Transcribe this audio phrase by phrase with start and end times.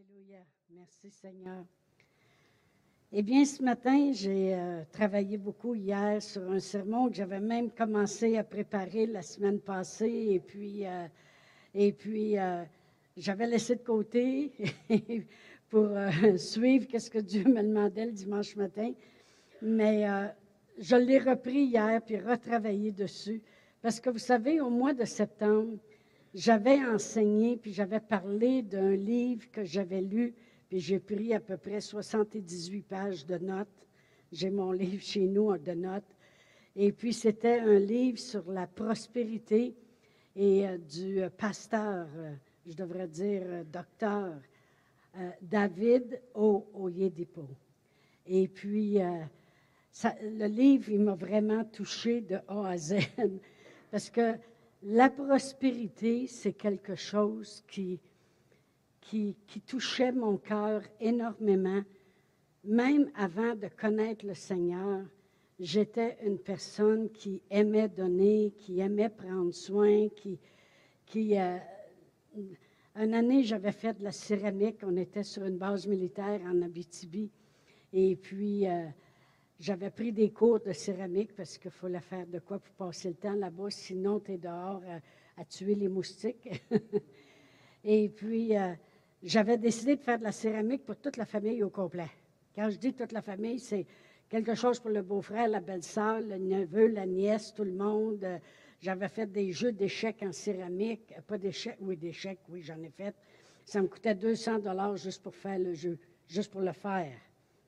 [0.00, 0.38] Alléluia.
[0.70, 1.64] Merci Seigneur.
[3.12, 7.70] Eh bien, ce matin, j'ai euh, travaillé beaucoup hier sur un sermon que j'avais même
[7.70, 10.28] commencé à préparer la semaine passée.
[10.30, 12.64] Et puis, euh, puis euh,
[13.16, 14.52] j'avais laissé de côté
[15.68, 15.90] pour
[16.36, 18.92] suivre ce que Dieu me demandait le dimanche matin.
[19.60, 20.06] Mais
[20.78, 23.42] je l'ai repris hier puis retravaillé dessus.
[23.82, 25.76] Parce que vous savez, au mois de septembre,
[26.34, 30.34] j'avais enseigné, puis j'avais parlé d'un livre que j'avais lu,
[30.68, 33.68] puis j'ai pris à peu près 78 pages de notes.
[34.30, 36.04] J'ai mon livre chez nous de notes.
[36.76, 39.74] Et puis c'était un livre sur la prospérité
[40.36, 42.34] et euh, du euh, pasteur, euh,
[42.66, 44.34] je devrais dire docteur,
[45.42, 47.48] David Oyedipo.
[48.28, 52.98] Et puis, le livre, il m'a vraiment touché de A à Z,
[53.90, 54.36] parce que
[54.82, 58.00] la prospérité, c'est quelque chose qui,
[59.00, 61.82] qui, touchait mon cœur énormément.
[62.64, 65.04] Même avant de connaître le Seigneur,
[65.58, 70.38] j'étais une personne qui aimait donner, qui aimait prendre soin, qui...
[71.06, 71.56] qui euh,
[72.96, 74.80] une année, j'avais fait de la céramique.
[74.82, 77.30] On était sur une base militaire en Abitibi.
[77.92, 78.86] Et puis, euh,
[79.60, 83.14] j'avais pris des cours de céramique parce qu'il la faire de quoi pour passer le
[83.14, 84.82] temps là-bas, sinon tu es dehors
[85.36, 86.48] à, tuer les moustiques.
[87.84, 88.72] Et puis, euh,
[89.22, 92.10] j'avais décidé de faire de la céramique pour toute la famille au complet.
[92.54, 93.86] Quand je dis toute la famille, c'est
[94.28, 98.26] quelque chose pour le beau-frère, la belle-sœur, le neveu, la nièce, tout le monde.
[98.80, 101.14] J'avais fait des jeux d'échecs en céramique.
[101.26, 103.14] Pas d'échecs, oui, d'échecs, oui, j'en ai fait.
[103.64, 107.12] Ça me coûtait 200 dollars juste pour faire le jeu, juste pour le faire.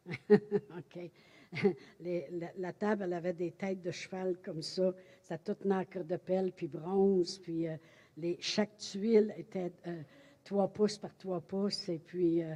[0.30, 1.10] OK.
[2.58, 4.94] la, table, avait des têtes de cheval comme ça.
[5.22, 7.76] C'était toute nacre de pelle, puis bronze, puis euh,
[8.16, 10.02] les, chaque tuile était euh,
[10.44, 12.54] trois pouces par trois pouces, et puis euh,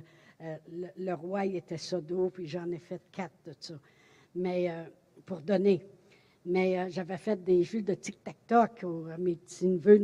[0.97, 3.75] le, roi, était ça d'eau, puis j'en ai fait quatre de ça.
[4.35, 4.71] Mais
[5.25, 5.83] pour donner.
[6.49, 9.99] Mais j'avais fait des jeux de tic-tac-toc à mes petits-neveux,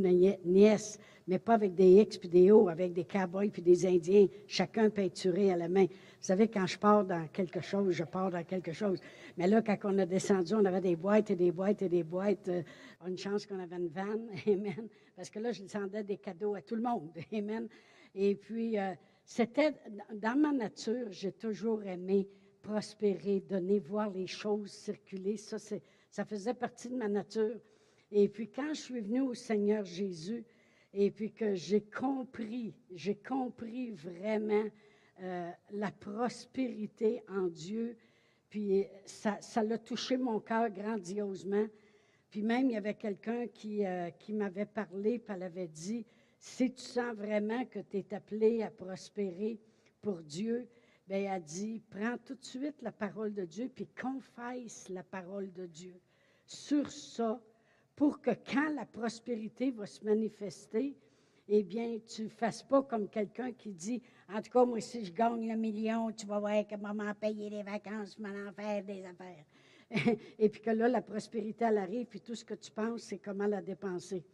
[0.44, 4.26] nièces, mais pas avec des X puis des O, avec des cowboys puis des Indiens,
[4.48, 5.84] chacun peinturé à la main.
[5.84, 9.00] Vous savez, quand je pars dans quelque chose, je pars dans quelque chose.
[9.36, 12.02] Mais là, quand on a descendu, on avait des boîtes et des boîtes et des
[12.02, 12.48] boîtes.
[12.48, 12.62] Euh,
[13.06, 14.88] une chance qu'on avait une vanne, amen.
[15.16, 17.68] Parce que là, je descendais des cadeaux à tout le monde, amen.
[18.14, 18.92] Et puis, euh,
[19.24, 19.74] c'était,
[20.14, 22.28] dans ma nature, j'ai toujours aimé
[22.62, 25.36] prospérer, donner, voir les choses circuler.
[25.36, 27.58] Ça, c'est, ça faisait partie de ma nature.
[28.10, 30.44] Et puis, quand je suis venue au Seigneur Jésus,
[30.92, 34.66] et puis que j'ai compris, j'ai compris vraiment
[35.22, 37.96] euh, la prospérité en Dieu.
[38.50, 41.66] Puis ça, ça l'a touché mon cœur grandiosement.
[42.30, 46.04] Puis même, il y avait quelqu'un qui, euh, qui m'avait parlé, puis elle avait dit,
[46.38, 49.58] si tu sens vraiment que tu es appelé à prospérer
[50.02, 50.68] pour Dieu,
[51.12, 55.02] bien, elle a dit, prends tout de suite la parole de Dieu, puis confesse la
[55.02, 55.94] parole de Dieu
[56.46, 57.40] sur ça,
[57.94, 60.96] pour que quand la prospérité va se manifester,
[61.48, 64.02] eh bien, tu ne fasses pas comme quelqu'un qui dit,
[64.32, 67.50] en tout cas, moi, si je gagne le million, tu vas voir que maman payer
[67.50, 69.44] les vacances, m'en faire des affaires.
[70.38, 73.18] Et puis que là, la prospérité, elle arrive, puis tout ce que tu penses, c'est
[73.18, 74.24] comment la dépenser.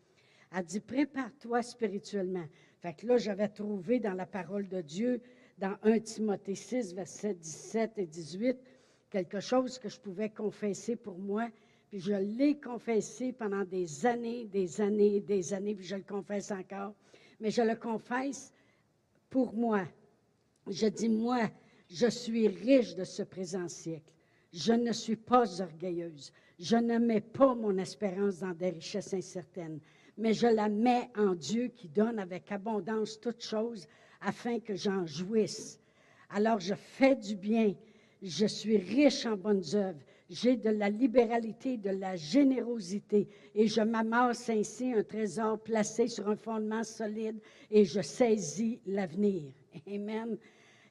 [0.54, 2.46] Elle dit, prépare-toi spirituellement.
[2.80, 5.20] Fait que là, j'avais trouvé dans la parole de Dieu,
[5.58, 8.56] dans 1 Timothée 6, versets 17 et 18,
[9.10, 11.48] quelque chose que je pouvais confesser pour moi.
[11.88, 16.50] Puis je l'ai confessé pendant des années, des années, des années, puis je le confesse
[16.50, 16.94] encore.
[17.40, 18.52] Mais je le confesse
[19.30, 19.84] pour moi.
[20.68, 21.50] Je dis, moi,
[21.88, 24.12] je suis riche de ce présent siècle.
[24.52, 26.32] Je ne suis pas orgueilleuse.
[26.58, 29.80] Je ne mets pas mon espérance dans des richesses incertaines,
[30.16, 33.86] mais je la mets en Dieu qui donne avec abondance toutes choses
[34.20, 35.80] afin que j'en jouisse.
[36.30, 37.74] Alors je fais du bien.
[38.22, 40.00] Je suis riche en bonnes œuvres.
[40.30, 46.28] J'ai de la libéralité, de la générosité, et je m'amasse ainsi un trésor placé sur
[46.28, 47.38] un fondement solide,
[47.70, 49.44] et je saisis l'avenir.
[49.86, 50.36] Amen.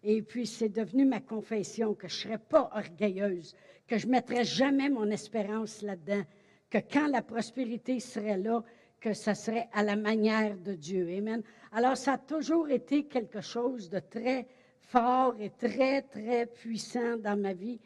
[0.04, 3.56] Et puis, c'est devenu ma confession que je ne serais pas orgueilleuse,
[3.88, 6.24] que je ne mettrais jamais mon espérance là-dedans,
[6.72, 8.64] que quand la prospérité serait là,
[9.00, 11.08] que ça serait à la manière de Dieu.
[11.18, 11.44] Amen.
[11.72, 14.48] Alors, ça a toujours été quelque chose de très
[14.80, 17.80] fort et très, très puissant dans ma vie.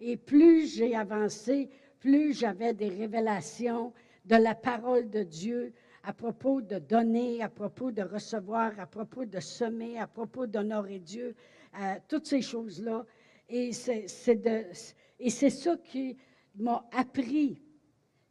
[0.00, 1.68] Et plus j'ai avancé,
[2.00, 3.92] plus j'avais des révélations
[4.24, 5.72] de la parole de Dieu
[6.04, 11.00] à propos de donner, à propos de recevoir, à propos de semer, à propos d'honorer
[11.00, 11.34] Dieu,
[11.80, 13.04] euh, toutes ces choses-là.
[13.48, 14.08] Et c'est
[15.50, 16.16] ça qui
[16.56, 17.60] m'a appris.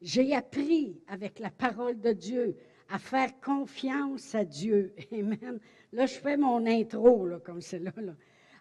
[0.01, 2.55] J'ai appris avec la parole de Dieu
[2.89, 4.93] à faire confiance à Dieu.
[5.11, 5.59] Amen.
[5.91, 8.13] Là, je fais mon intro, là, comme c'est là, là.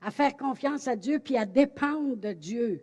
[0.03, 2.83] À faire confiance à Dieu, puis à dépendre de Dieu.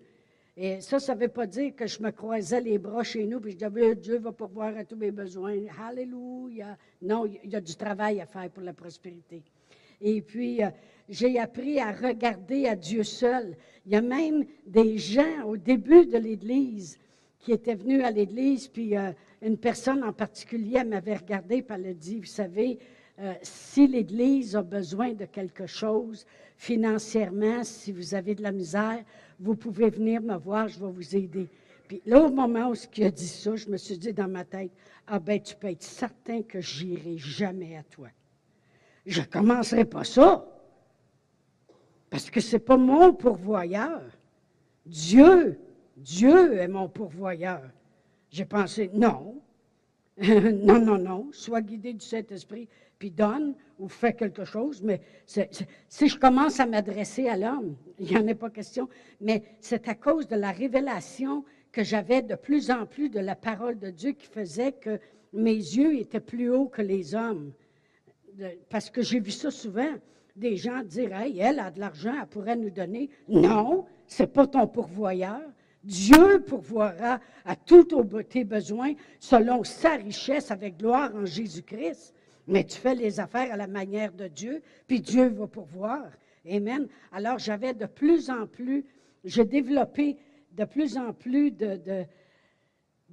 [0.56, 3.40] Et ça, ça ne veut pas dire que je me croisais les bras chez nous,
[3.40, 5.58] puis je disais, Dieu va pourvoir à tous mes besoins.
[5.82, 6.78] Alléluia.
[7.02, 9.42] Non, il y a du travail à faire pour la prospérité.
[10.02, 10.70] Et puis, euh,
[11.10, 13.56] j'ai appris à regarder à Dieu seul.
[13.86, 17.00] Il y a même des gens au début de l'Église
[17.44, 19.12] qui étaient venus à l'Église, puis euh,
[19.42, 22.80] une personne en particulier m'avait regardé, et elle a dit, vous savez,
[23.19, 26.25] euh, si l'Église a besoin de quelque chose
[26.56, 29.04] financièrement, si vous avez de la misère,
[29.40, 31.50] vous pouvez venir me voir, je vais vous aider.
[31.88, 34.45] Puis là, au moment où il a dit ça, je me suis dit dans ma
[34.45, 34.72] tête,
[35.06, 38.07] ah ben tu peux être certain que j'irai jamais à toi.
[39.06, 40.48] Je ne commencerai pas ça.
[42.10, 44.01] Parce que ce n'est pas mon pourvoyeur.
[44.86, 45.60] Dieu,
[46.04, 47.62] Dieu est mon pourvoyeur.
[48.30, 49.42] J'ai pensé, non,
[50.18, 52.68] non, non, non, sois guidé du Saint-Esprit,
[53.00, 54.82] puis donne ou fais quelque chose.
[54.84, 58.90] Mais si je commence à m'adresser à l'homme, il n'y en a pas question,
[59.22, 63.36] mais c'est à cause de la révélation que j'avais de plus en plus de la
[63.36, 65.00] parole de Dieu qui faisait que
[65.32, 67.52] mes yeux étaient plus hauts que les hommes.
[68.70, 69.94] Parce que j'ai vu ça souvent
[70.36, 73.10] des gens dire Hey, elle a de l'argent, elle pourrait nous donner.
[73.28, 75.42] Non, ce n'est pas ton pourvoyeur.
[75.83, 77.88] Dieu pourvoira à tous
[78.30, 82.13] tes besoins selon sa richesse avec gloire en Jésus-Christ.
[82.47, 86.06] Mais tu fais les affaires à la manière de Dieu, puis Dieu va pourvoir.
[86.50, 86.88] Amen.
[87.12, 88.85] Alors j'avais de plus en plus,
[89.24, 90.18] j'ai développé
[90.51, 92.06] de plus en plus de,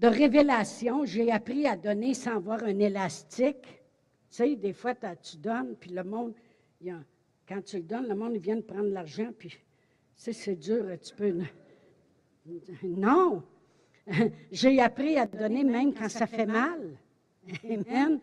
[0.03, 1.05] révélations.
[1.05, 3.67] J'ai appris à donner sans avoir un élastique.
[4.31, 6.35] Tu sais, des fois, tu donnes, puis le monde,
[7.49, 9.57] quand tu le donnes, le monde vient de prendre l'argent, puis
[10.17, 11.41] c'est dur, tu peux.
[12.85, 13.43] Non!
[14.51, 16.97] J'ai appris à donner même quand ça fait mal.
[17.65, 18.21] Amen.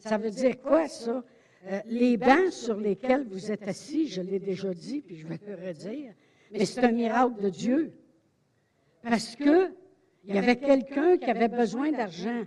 [0.00, 1.22] Ça veut dire quoi, ça?
[1.64, 5.38] Euh, les bancs sur lesquels vous êtes assis, je l'ai déjà dit, puis je vais
[5.46, 6.12] le redire,
[6.50, 7.92] mais c'est un miracle de Dieu.
[9.02, 9.72] Parce que
[10.24, 12.44] il y avait quelqu'un qui avait besoin d'argent.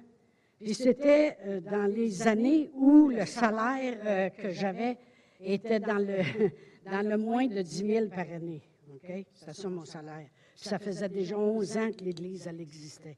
[0.62, 4.98] Et c'était euh, dans les années où le salaire euh, que j'avais
[5.42, 6.50] était dans le,
[6.90, 8.62] dans le moins de 10 000 par année.
[8.94, 9.26] OK?
[9.34, 10.28] C'est ça mon salaire.
[10.56, 13.18] Ça faisait déjà 11 ans que l'Église, elle existait.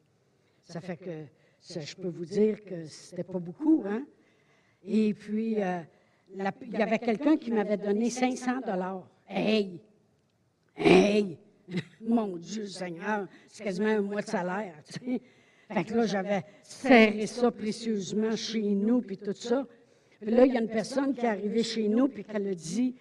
[0.63, 1.25] Ça fait que
[1.79, 4.05] je peux vous dire que c'était pas beaucoup, hein?
[4.83, 5.81] Et puis, euh,
[6.33, 9.07] il y avait quelqu'un qui m'avait donné 500 dollars.
[9.27, 9.81] Hey!
[10.75, 11.37] Hey!
[12.01, 15.21] Mon Dieu Seigneur, c'est quasiment un mois de salaire, tu sais.
[15.69, 19.67] Fait que là, j'avais serré ça précieusement chez nous, puis tout ça.
[20.21, 22.55] Puis là, il y a une personne qui est arrivée chez nous, puis qu'elle a
[22.55, 22.95] dit,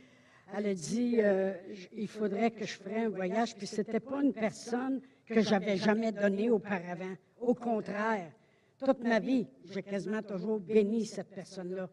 [0.54, 1.52] elle a dit, euh,
[1.92, 5.76] il faudrait que je ferais un voyage, puis ce n'était pas une personne que j'avais
[5.76, 7.14] jamais donnée auparavant.
[7.40, 8.30] Au contraire,
[8.78, 11.88] toute ma vie, j'ai quasiment toujours béni cette personne-là.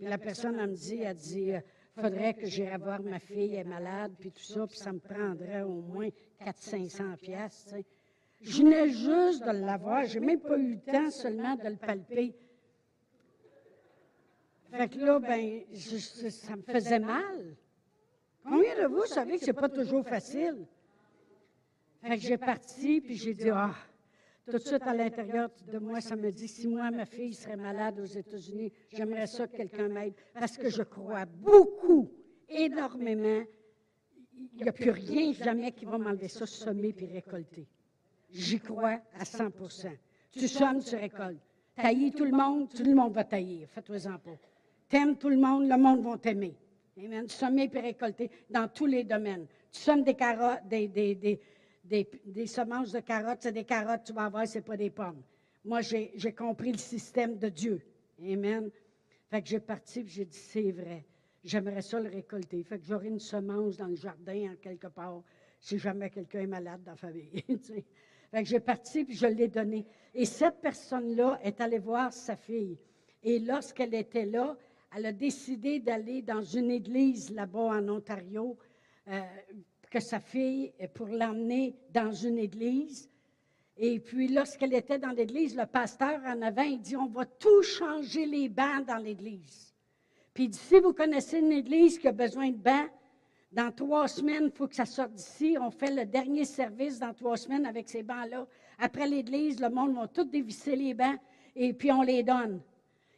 [0.00, 1.60] La personne, elle me dit, elle dit, euh,
[1.96, 5.62] faudrait que j'aille voir ma fille, est malade, puis tout ça, puis ça me prendrait
[5.62, 6.08] au moins
[6.44, 7.74] 400-500 pièces.
[8.40, 12.34] Je venais juste de l'avoir, j'ai même pas eu le temps seulement de le palper.
[14.72, 17.56] Fait que là, ben, ça me faisait mal.
[18.44, 20.66] Combien de vous savez que ce n'est pas toujours facile?
[22.16, 23.74] J'ai parti, puis j'ai dit, ah,
[24.46, 27.56] tout de suite à l'intérieur de moi, ça me dit, si moi, ma fille serait
[27.56, 32.10] malade aux États-Unis, j'aimerais ça que quelqu'un m'aide, parce que je crois beaucoup,
[32.48, 33.42] énormément,
[34.36, 37.66] il n'y a plus rien jamais qui va m'enlever ça, semer puis récolter.
[38.30, 39.96] J'y crois à 100%
[40.32, 41.40] Tu sommes, tu récoltes.
[41.74, 43.66] Tailler tout le monde, tout le monde va tailler.
[43.66, 44.36] Faites-toi-en pas.
[44.88, 46.54] T'aimes tout le monde, le monde va t'aimer.
[46.96, 47.28] Amen.
[47.28, 49.46] Semer puis récolter dans tous les domaines.
[49.72, 51.40] Tu sommes des carottes, des,
[52.46, 55.22] semences de carottes, c'est des carottes, tu vas avoir, ce n'est pas des pommes.
[55.64, 57.80] Moi, j'ai compris le système de Dieu.
[58.20, 58.70] Amen.
[59.30, 61.04] Fait que j'ai parti et j'ai dit, c'est vrai.
[61.42, 62.62] J'aimerais ça le récolter.
[62.62, 65.22] Fait que j'aurai une semence dans le jardin, en quelque part,
[65.60, 67.30] si jamais quelqu'un est malade dans la famille.
[67.48, 69.84] fait que j'ai parti puis je l'ai donné.
[70.14, 72.78] Et cette personne-là est allée voir sa fille.
[73.22, 74.56] Et lorsqu'elle était là,
[74.96, 78.56] elle a décidé d'aller dans une église là-bas en Ontario,
[79.08, 79.20] euh,
[79.90, 83.08] que sa fille, pour l'emmener dans une église.
[83.76, 87.62] Et puis, lorsqu'elle était dans l'église, le pasteur en avant, il dit, on va tout
[87.62, 89.74] changer les bancs dans l'église.
[90.32, 92.90] Puis il dit, si vous connaissez une église qui a besoin de bancs,
[93.50, 95.56] dans trois semaines, il faut que ça sorte d'ici.
[95.60, 98.46] On fait le dernier service dans trois semaines avec ces bancs-là.
[98.78, 101.20] Après l'église, le monde va tout dévisser les bancs
[101.54, 102.60] et puis on les donne.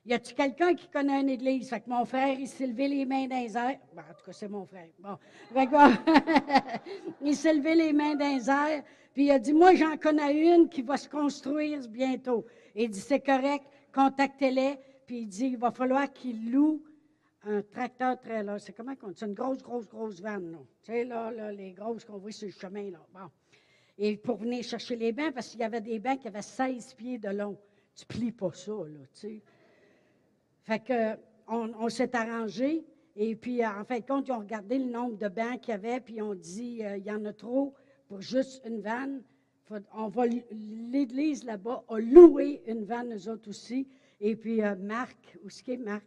[0.07, 1.69] Y a-t-il quelqu'un qui connaît une église?
[1.69, 3.81] Fait que mon frère, il s'est levé les mains dans les airs.
[3.97, 4.87] En tout cas, c'est mon frère.
[5.01, 5.19] Bon.
[7.23, 10.55] il s'est levé les mains dans les airs, puis il a dit, moi, j'en connais
[10.55, 12.47] une qui va se construire bientôt.
[12.77, 16.85] Il dit, c'est correct, contactez-les, puis il dit, il va falloir qu'il loue
[17.43, 18.61] un tracteur trailer.
[18.61, 19.25] C'est comment qu'on dit?
[19.25, 20.57] Une grosse, grosse, grosse vanne.
[20.85, 23.05] Tu sais, là, là les grosses qu'on voit sur le chemin, là.
[23.13, 23.29] Bon.
[23.99, 26.95] Et pour venir chercher les bains, parce qu'il y avait des bains qui avaient 16
[26.95, 27.59] pieds de long.
[27.97, 29.43] Tu plies pas ça, là, tu sais.
[30.67, 32.85] Fait que, on, s'est arrangé.
[33.15, 35.75] Et puis, en fin de compte, ils ont regardé le nombre de bancs qu'il y
[35.75, 37.73] avait, puis ils ont dit, euh, il y en a trop
[38.09, 39.23] pour juste une vanne.
[39.95, 43.87] on va, l'église là-bas a loué une vanne, nous autres aussi.
[44.21, 46.05] Et puis, euh, Marc, où est-ce qu'il est Marc?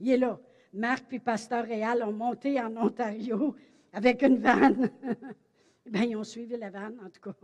[0.00, 0.40] Il est là.
[0.72, 3.54] Marc puis Pasteur Réal ont monté en Ontario
[3.92, 4.90] avec une vanne.
[5.86, 7.36] ben, ils ont suivi la vanne, en tout cas.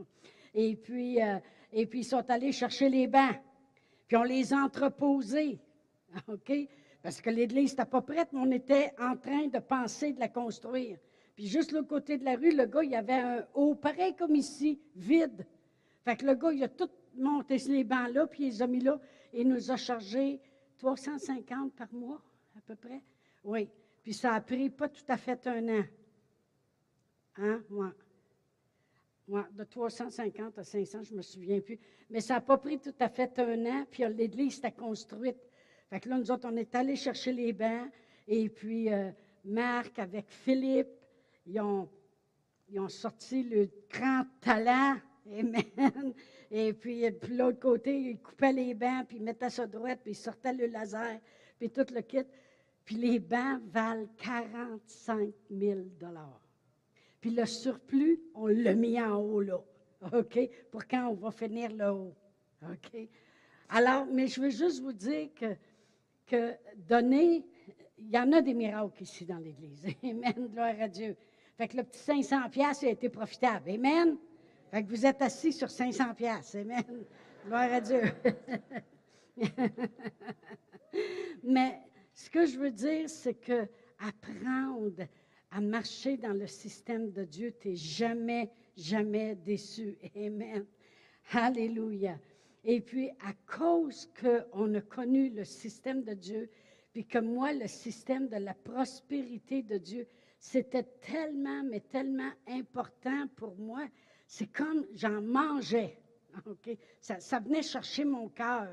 [0.54, 1.36] Et puis, euh,
[1.74, 3.36] et puis, ils sont allés chercher les bancs.
[4.10, 5.60] Puis, on les a entreposés.
[6.26, 6.52] OK?
[7.00, 10.26] Parce que l'église n'était pas prête, mais on était en train de penser de la
[10.26, 10.98] construire.
[11.36, 14.16] Puis, juste l'autre côté de la rue, le gars, il y avait un haut, pareil
[14.16, 15.46] comme ici, vide.
[16.04, 18.66] Fait que le gars, il a tout monté les bancs là, puis il les a
[18.66, 18.98] mis là,
[19.32, 20.40] et il nous a chargé
[20.78, 22.20] 350 par mois
[22.58, 23.04] à peu près.
[23.44, 23.68] Oui.
[24.02, 25.84] Puis ça a pris pas tout à fait un an.
[27.36, 27.62] Hein?
[27.70, 27.92] Moi.
[29.30, 31.78] De 350 à 500, je ne me souviens plus.
[32.10, 35.38] Mais ça n'a pas pris tout à fait un an, puis l'église était construite.
[35.88, 37.88] Fait que là, nous autres, on est allés chercher les bancs,
[38.26, 39.10] et puis euh,
[39.44, 40.88] Marc avec Philippe,
[41.46, 41.88] ils ont,
[42.70, 44.96] ils ont sorti le grand talent.
[45.32, 45.62] Amen.
[46.50, 50.12] Et puis, puis l'autre côté, ils coupaient les bancs, puis ils mettaient ça droite, puis
[50.12, 51.20] ils sortaient le laser,
[51.60, 52.24] puis tout le kit.
[52.84, 55.80] Puis les bancs valent 45 000
[57.20, 59.60] Puis le surplus, on l'a mis en haut là.
[60.12, 60.38] OK?
[60.70, 62.14] Pour quand on va finir le haut.
[62.62, 63.08] OK?
[63.68, 65.54] Alors, mais je veux juste vous dire que,
[66.26, 67.44] que donner,
[67.98, 69.86] il y en a des miracles ici dans l'Église.
[70.02, 70.48] Amen.
[70.52, 71.16] Gloire à Dieu.
[71.56, 73.70] Fait que le petit 500 pièces a été profitable.
[73.70, 74.16] Amen?
[74.70, 76.54] Fait que vous êtes assis sur 500 pièces.
[76.54, 77.04] Amen.
[77.44, 78.02] Gloire à Dieu.
[81.44, 81.80] mais
[82.14, 85.06] ce que je veux dire, c'est que apprendre
[85.50, 89.96] à marcher dans le système de Dieu, tu n'es jamais, jamais déçu.
[90.16, 90.64] Amen.
[91.32, 92.18] Alléluia.
[92.64, 96.50] Et puis, à cause qu'on a connu le système de Dieu,
[96.92, 100.06] puis que moi, le système de la prospérité de Dieu,
[100.38, 103.86] c'était tellement, mais tellement important pour moi.
[104.26, 105.98] C'est comme j'en mangeais.
[107.00, 108.68] Ça, ça venait chercher mon cœur.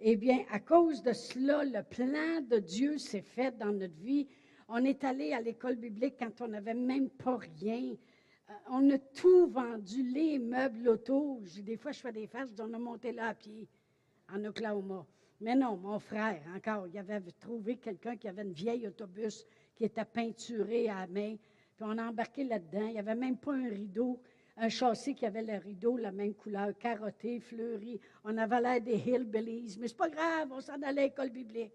[0.00, 4.28] Eh bien, à cause de cela, le plan de Dieu s'est fait dans notre vie.
[4.68, 7.94] On est allé à l'école biblique quand on n'avait même pas rien.
[8.48, 11.40] Euh, on a tout vendu, les meubles, l'auto.
[11.62, 13.68] Des fois, je fais des faces, on a monté là à pied,
[14.32, 15.06] en Oklahoma.
[15.40, 19.46] Mais non, mon frère, encore, il avait trouvé quelqu'un qui avait une vieille autobus
[19.76, 21.36] qui était peinturé à main.
[21.76, 22.86] Puis on a embarqué là-dedans.
[22.86, 24.20] Il n'y avait même pas un rideau
[24.56, 28.00] un châssis qui avait le rideau, la même couleur, carotté, fleuri.
[28.24, 31.72] On avait l'air des hillbillies, mais c'est pas grave, on s'en allait à l'école biblique.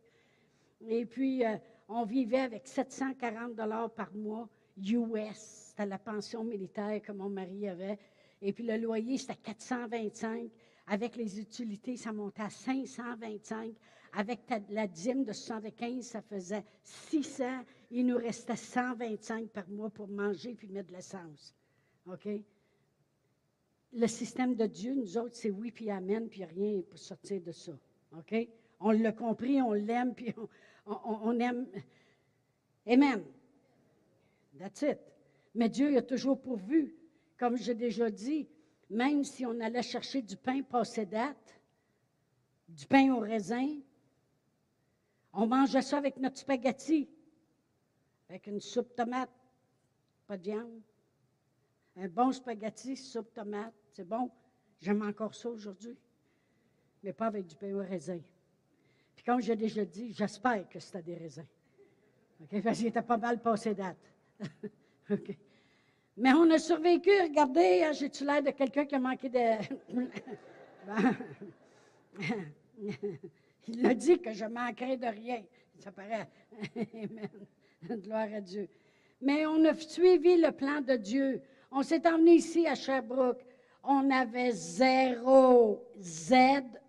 [0.87, 1.57] Et puis, euh,
[1.91, 5.67] on vivait avec 740 dollars par mois US.
[5.69, 7.99] C'était la pension militaire que mon mari avait.
[8.41, 10.49] Et puis, le loyer, c'était 425.
[10.87, 13.73] Avec les utilités, ça montait à 525.
[14.13, 17.43] Avec la dîme de 75, ça faisait 600.
[17.91, 21.55] Il nous restait 125 par mois pour manger puis mettre de l'essence.
[22.07, 22.27] OK?
[23.93, 27.51] le système de Dieu, nous autres, c'est oui puis amen, puis rien pour sortir de
[27.51, 27.73] ça.
[28.17, 28.47] OK?
[28.79, 30.47] On l'a compris, on l'aime, puis on,
[30.87, 31.67] aime.
[32.87, 33.23] Amen.
[34.59, 34.99] That's it.
[35.53, 36.95] Mais Dieu a toujours pourvu.
[37.37, 38.47] Comme j'ai déjà dit,
[38.89, 41.59] même si on allait chercher du pain passé date,
[42.67, 43.79] du pain au raisin,
[45.33, 47.09] on mangeait ça avec notre spaghetti,
[48.29, 49.31] avec une soupe tomate,
[50.27, 50.81] pas de viande.
[51.97, 54.29] Un bon spaghetti, soupe tomate, c'est bon.
[54.81, 55.97] J'aime encore ça aujourd'hui.
[57.03, 58.19] Mais pas avec du pain au raisin.
[59.21, 61.45] Puis comme j'ai déjà dit, j'espère que c'était des raisins.
[62.41, 62.63] OK?
[62.63, 63.95] Parce qu'il était pas mal passé date.
[66.17, 67.11] Mais on a survécu.
[67.21, 69.59] Regardez, hein, j'ai-tu l'air de quelqu'un qui a manqué de.
[73.67, 75.43] Il a dit que je manquerai de rien.
[75.77, 76.27] Ça paraît.
[76.75, 77.29] Amen.
[78.01, 78.67] Gloire à Dieu.
[79.21, 81.43] Mais on a suivi le plan de Dieu.
[81.71, 83.45] On s'est emmené ici à Sherbrooke
[83.83, 85.83] on avait zéro,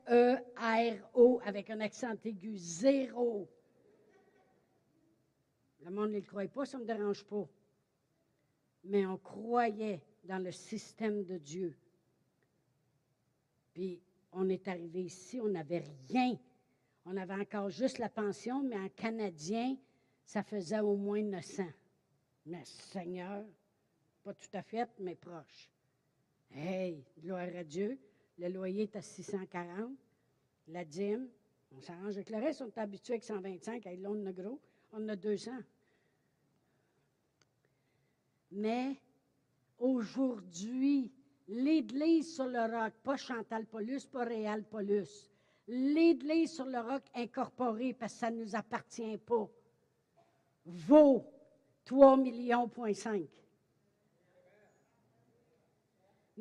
[0.09, 3.49] Z-E-R-O, avec un accent aigu, zéro.
[5.85, 7.49] Le monde ne le croyait pas, ça ne me dérange pas.
[8.85, 11.77] Mais on croyait dans le système de Dieu.
[13.73, 14.01] Puis
[14.33, 16.39] on est arrivé ici, on n'avait rien.
[17.05, 19.77] On avait encore juste la pension, mais en canadien,
[20.25, 21.65] ça faisait au moins 900.
[22.47, 23.45] Mais Seigneur,
[24.23, 25.71] pas tout à fait, mais proche.
[26.51, 27.99] Hey, gloire à Dieu.
[28.43, 29.93] Le loyer est à 640.
[30.67, 31.29] la dîme.
[31.77, 34.59] On s'arrange avec le reste, on est habitué avec 125, avec l'onde de gros,
[34.93, 35.53] on a 200.
[38.51, 38.97] Mais
[39.79, 41.13] aujourd'hui,
[41.47, 45.31] l'Église sur le roc, pas Chantal Paulus, pas Réal Paulus,
[45.69, 49.49] l'Église sur le roc incorporée, parce que ça ne nous appartient pas,
[50.67, 51.25] vaut
[51.85, 53.23] 3 millions, point 5.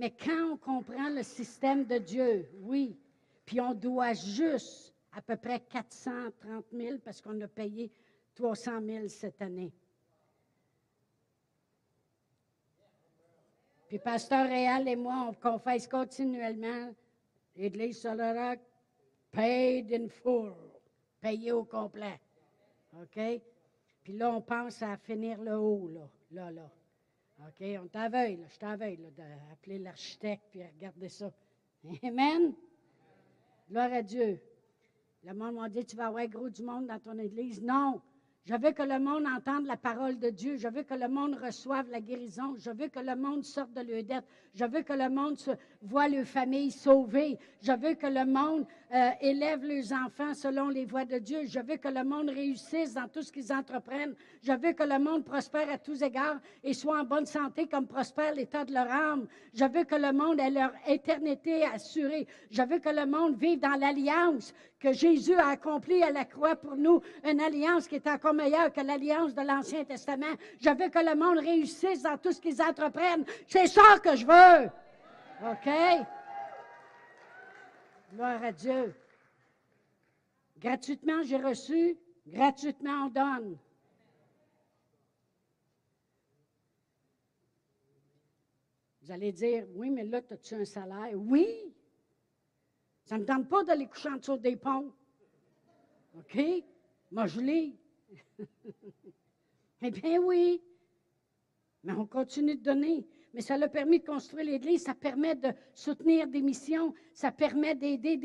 [0.02, 2.98] Mais quand on comprend le système de Dieu, oui,
[3.46, 7.92] puis on doit juste à peu près 430 000 parce qu'on a payé
[8.34, 9.72] 300 000 cette année.
[13.88, 16.96] Puis Pasteur Réal et moi, on confesse continuellement
[17.56, 18.60] l'Église sur le roc,
[19.32, 20.56] paid in full,
[21.20, 22.20] payé au complet.
[23.00, 23.20] OK?
[24.04, 26.72] Puis là, on pense à finir le haut, là, là, là.
[27.48, 27.62] OK?
[27.62, 28.48] On là.
[28.48, 31.32] Je t'aveugle d'appeler l'architecte puis regarder ça.
[32.04, 32.54] Amen?
[33.70, 34.40] Gloire à Dieu.
[35.24, 37.62] Le monde m'a dit, tu vas avoir gros du monde dans ton église.
[37.62, 38.02] Non,
[38.46, 40.58] je veux que le monde entende la parole de Dieu.
[40.58, 42.56] Je veux que le monde reçoive la guérison.
[42.58, 44.26] Je veux que le monde sorte de leur dette.
[44.56, 47.38] Je veux que le monde se, voit leur famille sauvée.
[47.62, 51.42] Je veux que le monde euh, élève leurs enfants selon les voies de Dieu.
[51.46, 54.16] Je veux que le monde réussisse dans tout ce qu'ils entreprennent.
[54.44, 57.88] Je veux que le monde prospère à tous égards et soit en bonne santé comme
[57.88, 59.28] prospère l'état de leur âme.
[59.54, 62.28] Je veux que le monde ait leur éternité assurée.
[62.52, 66.56] Je veux que le monde vive dans l'alliance que Jésus a accomplie à la croix
[66.56, 67.02] pour nous.
[67.24, 70.36] Une alliance qui est encore meilleur que l'alliance de l'Ancien Testament.
[70.60, 73.26] Je veux que le monde réussisse dans tout ce qu'ils entreprennent.
[73.48, 74.70] C'est ça que je veux.
[75.44, 75.70] OK?
[78.14, 78.94] Gloire à Dieu.
[80.60, 81.98] Gratuitement, j'ai reçu.
[82.28, 83.58] Gratuitement, on donne.
[89.02, 91.14] Vous allez dire, oui, mais là, as-tu un salaire?
[91.16, 91.74] Oui.
[93.06, 94.94] Ça ne me tente pas d'aller coucher en dessous des ponts.
[96.18, 96.40] OK?
[97.12, 97.80] Moi, je lis.
[99.82, 100.62] eh bien oui,
[101.84, 103.08] mais on continue de donner.
[103.34, 107.76] Mais ça a permis de construire l'Église, ça permet de soutenir des missions, ça permet
[107.76, 108.18] d'aider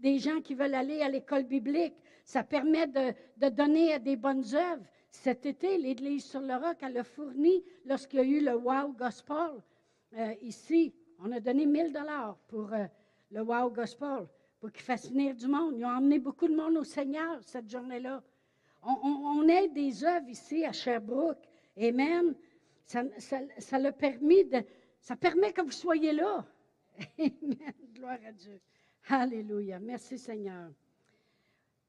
[0.00, 1.94] des, gens qui veulent aller à l'école biblique,
[2.24, 4.84] ça permet de, donner à des bonnes œuvres.
[5.10, 8.92] Cet été, l'Église sur le roc, elle a fourni, lorsqu'il y a eu le Wow
[8.92, 9.62] Gospel,
[10.16, 12.84] euh, ici, on a donné 1000 dollars pour euh,
[13.30, 14.26] le Wow Gospel,
[14.60, 15.74] pour qu'il fasse venir du monde.
[15.76, 18.22] Ils ont emmené beaucoup de monde au Seigneur cette journée-là.
[18.82, 21.42] On, aide des œuvres ici à Sherbrooke.
[21.80, 22.34] Amen.
[22.88, 24.64] Ça, le permis de,
[24.98, 26.46] ça permet que vous soyez là.
[27.18, 27.74] Amen.
[27.92, 28.58] Gloire à Dieu.
[29.08, 29.78] Alléluia.
[29.78, 30.70] Merci Seigneur.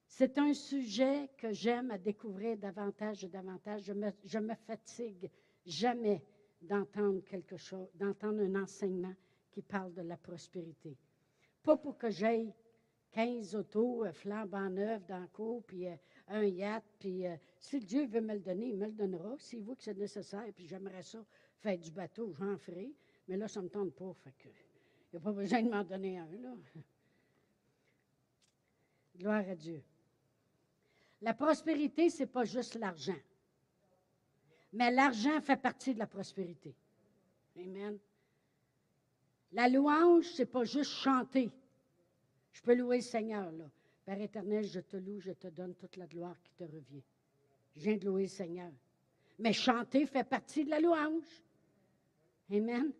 [0.05, 3.83] C'est un sujet que j'aime à découvrir davantage et davantage.
[3.83, 5.31] Je me, me fatigue
[5.65, 6.21] jamais
[6.61, 9.13] d'entendre quelque chose, d'entendre un enseignement
[9.51, 10.97] qui parle de la prospérité.
[11.63, 12.53] Pas pour que j'aille
[13.11, 15.95] 15 autos euh, flambant neufs dans le cours, puis euh,
[16.27, 19.37] un yacht, puis euh, si Dieu veut me le donner, il me le donnera.
[19.37, 21.23] S'il voit que c'est nécessaire, puis j'aimerais ça
[21.59, 22.91] faire du bateau, j'en ferai.
[23.27, 25.69] Mais là, ça ne me tente pas, fait que il n'y a pas besoin de
[25.69, 26.55] m'en donner un, là.
[29.17, 29.83] Gloire à Dieu.
[31.21, 33.19] La prospérité, ce n'est pas juste l'argent.
[34.71, 36.73] Mais l'argent fait partie de la prospérité.
[37.57, 37.97] Amen.
[39.51, 41.49] La louange, ce n'est pas juste chanter.
[42.53, 43.69] Je peux louer le Seigneur, là.
[44.05, 47.03] Père éternel, je te loue, je te donne toute la gloire qui te revient.
[47.75, 48.71] Je viens de louer le Seigneur.
[49.37, 51.43] Mais chanter fait partie de la louange.
[52.51, 52.91] Amen.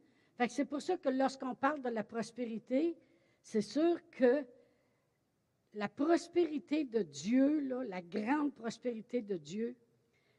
[0.48, 2.96] c'est pour ça que lorsqu'on parle de la prospérité,
[3.42, 4.46] c'est sûr que
[5.74, 9.76] la prospérité de Dieu, la grande prospérité de Dieu,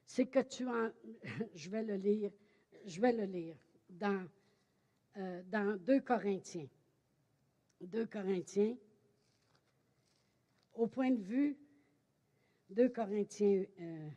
[0.07, 0.91] c'est que tu en.
[1.55, 2.31] Je vais le lire.
[2.87, 3.57] Je vais le lire
[3.89, 4.27] dans,
[5.19, 6.69] euh, dans 2 Corinthiens.
[7.81, 8.77] 2 Corinthiens
[10.75, 11.57] au point de vue
[12.71, 14.11] de Corinthiens, euh,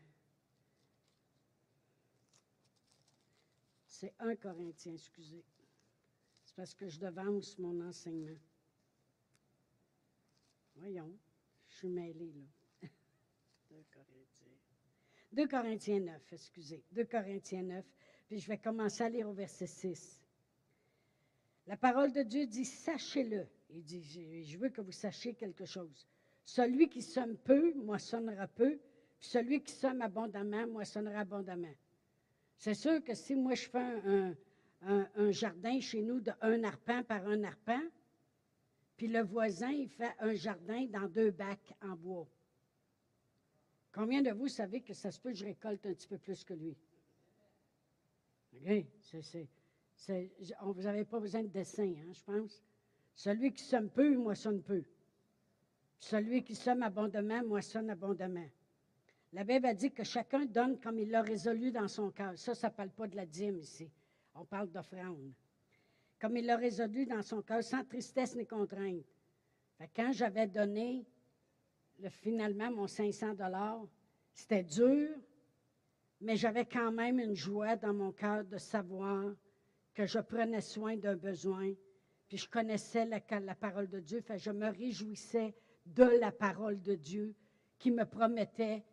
[3.88, 5.44] c'est un Corinthien, excusez.
[6.44, 8.38] C'est parce que je devance mon enseignement.
[10.76, 11.12] Voyons,
[11.68, 12.88] je suis mêlée là.
[13.72, 14.58] 2 Corinthiens.
[15.32, 16.84] 2 Corinthiens 9, excusez.
[16.92, 17.86] 2 Corinthiens 9,
[18.28, 20.22] puis je vais commencer à lire au verset 6.
[21.66, 23.48] La parole de Dieu dit, sachez-le.
[23.70, 24.04] Il dit,
[24.44, 26.08] je veux que vous sachiez quelque chose.
[26.45, 28.77] Celui qui somme peu moissonnera peu,
[29.19, 31.73] puis celui qui somme abondamment moissonnera abondamment.
[32.58, 34.36] C'est sûr que si moi je fais
[34.82, 37.82] un, jardin chez nous de un arpent par un arpent,
[38.97, 42.27] puis le voisin il fait un jardin dans deux bacs en bois.
[43.93, 46.43] Combien de vous savez que ça se peut que je récolte un petit peu plus
[46.43, 46.75] que lui?
[50.60, 52.63] Vous n'avez pas besoin de dessin, hein, je pense.
[53.15, 54.84] Celui qui somme peu, moissonne peu.
[56.04, 58.50] Celui qui sème abondamment moissonne abondamment.
[59.32, 62.38] La Bible a dit que chacun donne comme il l'a résolu dans son cœur.
[62.38, 63.89] Ça, ça ne parle pas de la dîme ici.
[64.36, 65.32] On parle d'offrande.
[66.20, 69.06] Comme il l'a résolu dans son cœur, sans tristesse ni contrainte.
[69.96, 71.06] quand j'avais donné
[72.10, 73.88] finalement mon 500 dollars,
[74.34, 75.10] c'était dur,
[76.20, 79.34] mais j'avais quand même une joie dans mon cœur de savoir
[79.94, 81.74] que je prenais soin d'un besoin,
[82.28, 86.82] puis je connaissais la, la parole de Dieu, fait je me réjouissais de la parole
[86.82, 87.36] de Dieu
[87.78, 88.84] qui me promettait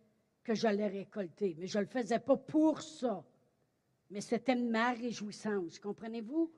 [0.43, 1.55] que j'allais récolter.
[1.59, 3.25] Mais je ne le faisais pas pour ça,
[4.11, 5.79] mais c'était ma réjouissance.
[5.79, 6.51] Comprenez-vous?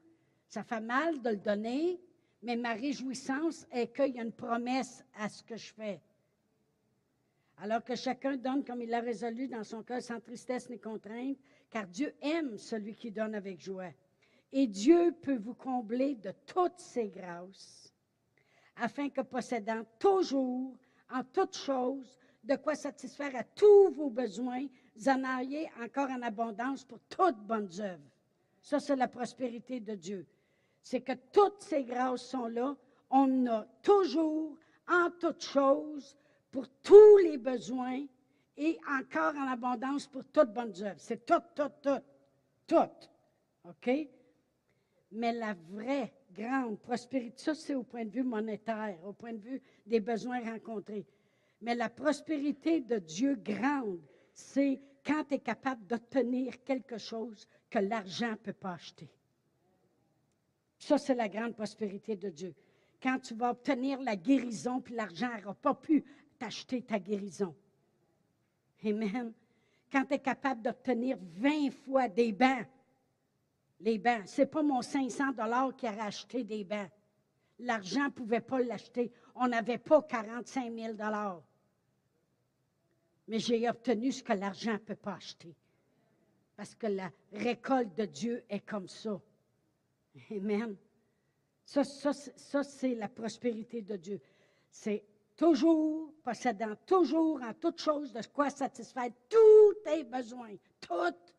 [0.46, 2.00] Ça fait mal de le donner,
[2.42, 6.00] mais ma réjouissance est qu'il y a une promesse à ce que je fais.
[7.58, 11.38] Alors que chacun donne comme il a résolu dans son cœur, sans tristesse ni contrainte,
[11.70, 13.92] car Dieu aime celui qui donne avec joie.
[14.50, 17.91] Et Dieu peut vous combler de toutes ses grâces,
[18.76, 20.76] afin que possédant toujours,
[21.10, 26.22] en toutes choses, de quoi satisfaire à tous vos besoins, vous en ayez encore en
[26.22, 28.10] abondance pour toutes bonnes œuvres.
[28.60, 30.26] Ça, c'est la prospérité de Dieu.
[30.82, 32.76] C'est que toutes ces grâces sont là.
[33.10, 34.56] On a toujours,
[34.88, 36.16] en toutes choses,
[36.50, 38.04] pour tous les besoins
[38.56, 41.00] et encore en abondance pour toutes bonnes œuvres.
[41.00, 42.02] C'est tout, tout, tout,
[42.66, 43.08] tout.
[43.68, 43.90] OK?
[45.12, 49.40] Mais la vraie grande prospérité, ça c'est au point de vue monétaire, au point de
[49.40, 51.06] vue des besoins rencontrés.
[51.60, 54.00] Mais la prospérité de Dieu grande,
[54.34, 59.08] c'est quand tu es capable d'obtenir quelque chose que l'argent ne peut pas acheter.
[60.78, 62.54] Ça, c'est la grande prospérité de Dieu.
[63.00, 66.04] Quand tu vas obtenir la guérison, puis l'argent n'aura pas pu
[66.38, 67.54] t'acheter ta guérison.
[68.84, 69.32] Amen.
[69.90, 72.66] Quand tu es capable d'obtenir 20 fois des bains,
[73.82, 76.88] les bains, ce n'est pas mon 500 dollars qui a racheté des bains.
[77.58, 79.12] L'argent ne pouvait pas l'acheter.
[79.34, 81.42] On n'avait pas 45 000 dollars
[83.28, 85.54] mais j'ai obtenu ce que l'argent ne peut pas acheter.
[86.56, 89.20] Parce que la récolte de Dieu est comme ça.
[90.30, 90.76] Amen.
[91.64, 94.20] Ça, ça, c'est la prospérité de Dieu.
[94.70, 95.04] C'est
[95.36, 100.54] toujours, possédant toujours en toute chose de quoi satisfaire tous tes besoins.
[100.80, 101.31] Toutes.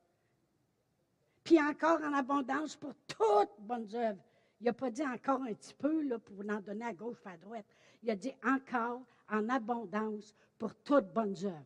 [1.43, 4.23] Puis encore en abondance pour toutes bonnes œuvres.
[4.61, 7.29] Il n'a pas dit encore un petit peu là, pour en donner à gauche et
[7.29, 7.65] à droite.
[8.01, 11.65] Il a dit encore en abondance pour toutes bonnes œuvres.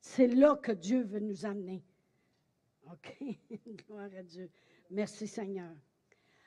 [0.00, 1.82] C'est là que Dieu veut nous amener.
[2.90, 3.24] OK?
[3.86, 4.50] Gloire à Dieu.
[4.90, 5.74] Merci Seigneur.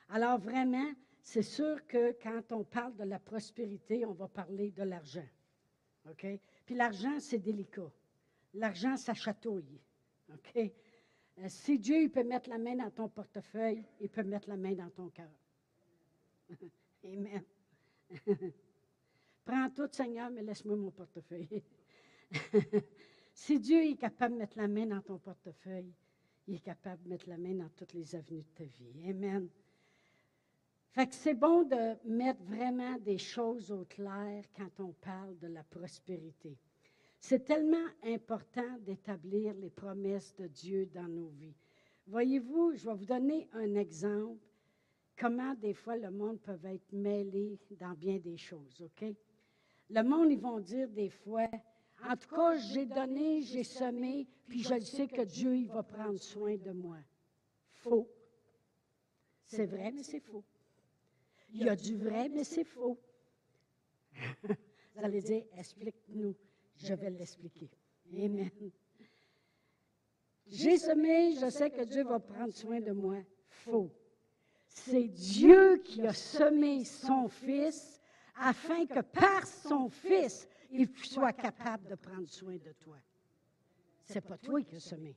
[0.08, 0.92] Alors vraiment,
[1.22, 5.26] c'est sûr que quand on parle de la prospérité, on va parler de l'argent.
[6.10, 6.26] OK?
[6.64, 7.90] Puis l'argent, c'est délicat.
[8.54, 9.80] L'argent, ça chatouille.
[10.32, 10.72] OK?
[11.38, 14.56] Euh, si Dieu il peut mettre la main dans ton portefeuille, il peut mettre la
[14.56, 15.30] main dans ton cœur.
[17.04, 17.42] Amen.
[19.44, 21.62] Prends tout, Seigneur, mais laisse-moi mon portefeuille.
[23.38, 25.94] Si Dieu est capable de mettre la main dans ton portefeuille,
[26.48, 29.08] il est capable de mettre la main dans toutes les avenues de ta vie.
[29.08, 29.48] Amen.
[30.90, 35.46] Fait que c'est bon de mettre vraiment des choses au clair quand on parle de
[35.46, 36.58] la prospérité.
[37.20, 41.54] C'est tellement important d'établir les promesses de Dieu dans nos vies.
[42.06, 44.38] Voyez-vous, je vais vous donner un exemple
[45.18, 49.14] comment des fois le monde peut être mêlé dans bien des choses, OK?
[49.90, 51.48] Le monde, ils vont dire des fois,
[52.04, 56.18] en tout cas, j'ai donné, j'ai semé, puis je sais que Dieu, il va prendre
[56.18, 56.98] soin de moi.
[57.72, 58.08] Faux.
[59.46, 60.44] C'est vrai, mais c'est faux.
[61.50, 62.98] Il y a du vrai, mais c'est faux.
[64.42, 66.36] Vous allez dire, explique-nous.
[66.78, 67.70] Je vais l'expliquer.
[68.12, 68.50] Amen.
[70.46, 73.16] J'ai semé, je sais que Dieu va prendre soin de moi.
[73.48, 73.90] Faux.
[74.68, 78.00] C'est Dieu qui a semé son Fils
[78.36, 82.96] afin que par son Fils, il soit capable de prendre soin de toi.
[84.04, 85.16] Ce n'est pas toi qui as semé.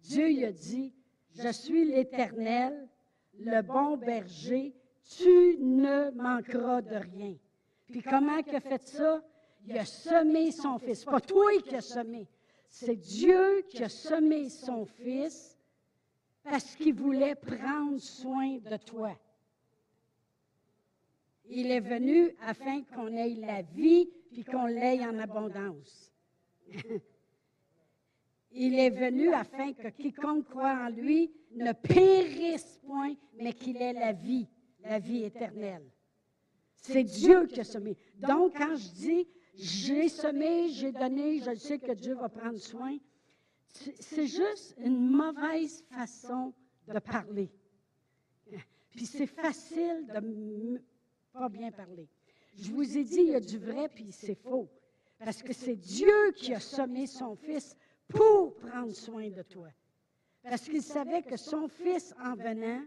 [0.00, 0.92] Dieu lui a dit,
[1.34, 2.88] je suis l'Éternel,
[3.38, 4.74] le bon berger,
[5.16, 7.36] tu ne manqueras de rien.
[7.88, 9.22] Puis comment a fait ça?
[9.66, 11.04] Il a semé son fils.
[11.04, 12.26] Pas toi qui as semé.
[12.68, 15.56] C'est Dieu qui a semé son fils
[16.42, 19.16] parce qu'il voulait prendre soin de toi.
[21.46, 26.12] Il est venu afin qu'on ait la vie puis qu'on l'ait en abondance.
[28.54, 33.94] Il est venu afin que quiconque croit en lui ne périsse point, mais qu'il ait
[33.94, 34.46] la vie,
[34.82, 35.90] la vie éternelle.
[36.76, 37.96] C'est Dieu qui a semé.
[38.16, 42.96] Donc, quand je dis j'ai semé, j'ai donné, je sais que Dieu va prendre soin,
[43.68, 46.52] c'est juste une mauvaise façon
[46.86, 47.50] de parler.
[48.90, 50.80] Puis c'est facile de
[51.32, 52.08] pas bien parler.
[52.58, 54.68] Je vous ai dit, il y a du vrai, puis c'est faux.
[55.18, 57.76] Parce que c'est Dieu qui a sommé son Fils
[58.08, 59.68] pour prendre soin de toi.
[60.42, 62.82] Parce qu'il savait que son Fils, en venant,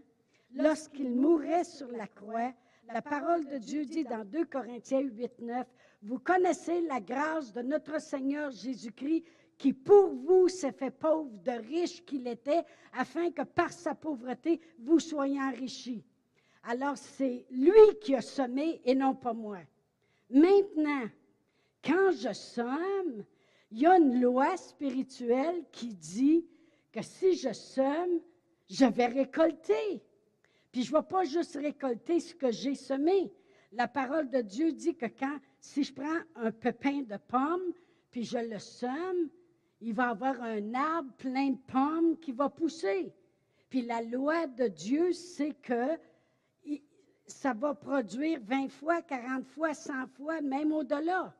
[0.54, 2.52] lorsqu'il mourrait sur la croix,
[2.92, 5.66] la parole de Dieu dit dans 2 Corinthiens 8, 9,
[6.02, 9.24] Vous connaissez la grâce de notre Seigneur Jésus-Christ
[9.58, 14.60] qui pour vous s'est fait pauvre de riche qu'il était, afin que par sa pauvreté,
[14.78, 16.04] vous soyez enrichis.
[16.64, 19.60] Alors c'est lui qui a semé et non pas moi.
[20.28, 21.08] Maintenant,
[21.82, 23.24] quand je somme,
[23.70, 26.44] il y a une loi spirituelle qui dit
[26.92, 28.20] que si je sème,
[28.68, 30.02] je vais récolter.
[30.72, 33.32] Puis je ne vais pas juste récolter ce que j'ai semé.
[33.72, 37.72] La parole de Dieu dit que quand, si je prends un pépin de pomme,
[38.10, 39.28] puis je le sème,
[39.80, 43.12] il va avoir un arbre plein de pommes qui va pousser.
[43.68, 45.98] Puis la loi de Dieu, c'est que
[47.26, 51.34] ça va produire 20 fois, 40 fois, 100 fois, même au-delà.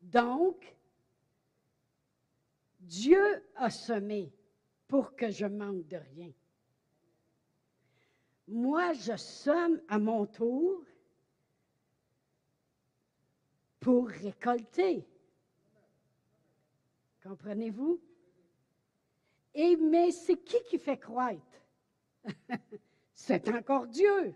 [0.00, 0.76] Donc,
[2.78, 4.32] Dieu a semé
[4.86, 6.30] pour que je manque de rien.
[8.46, 10.84] Moi, je somme à mon tour
[13.84, 15.06] pour récolter.
[17.22, 18.00] Comprenez-vous?
[19.54, 21.38] Et mais c'est qui qui fait croître?
[23.14, 24.34] c'est encore Dieu.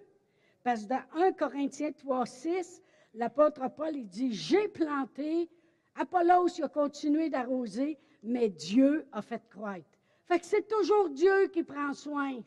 [0.63, 2.83] Parce que dans 1 Corinthiens 3, 6,
[3.15, 5.49] l'apôtre Paul dit J'ai planté,
[5.95, 9.99] Apollos a continué d'arroser, mais Dieu a fait croître.
[10.27, 12.43] Fait que c'est toujours Dieu qui prend soin.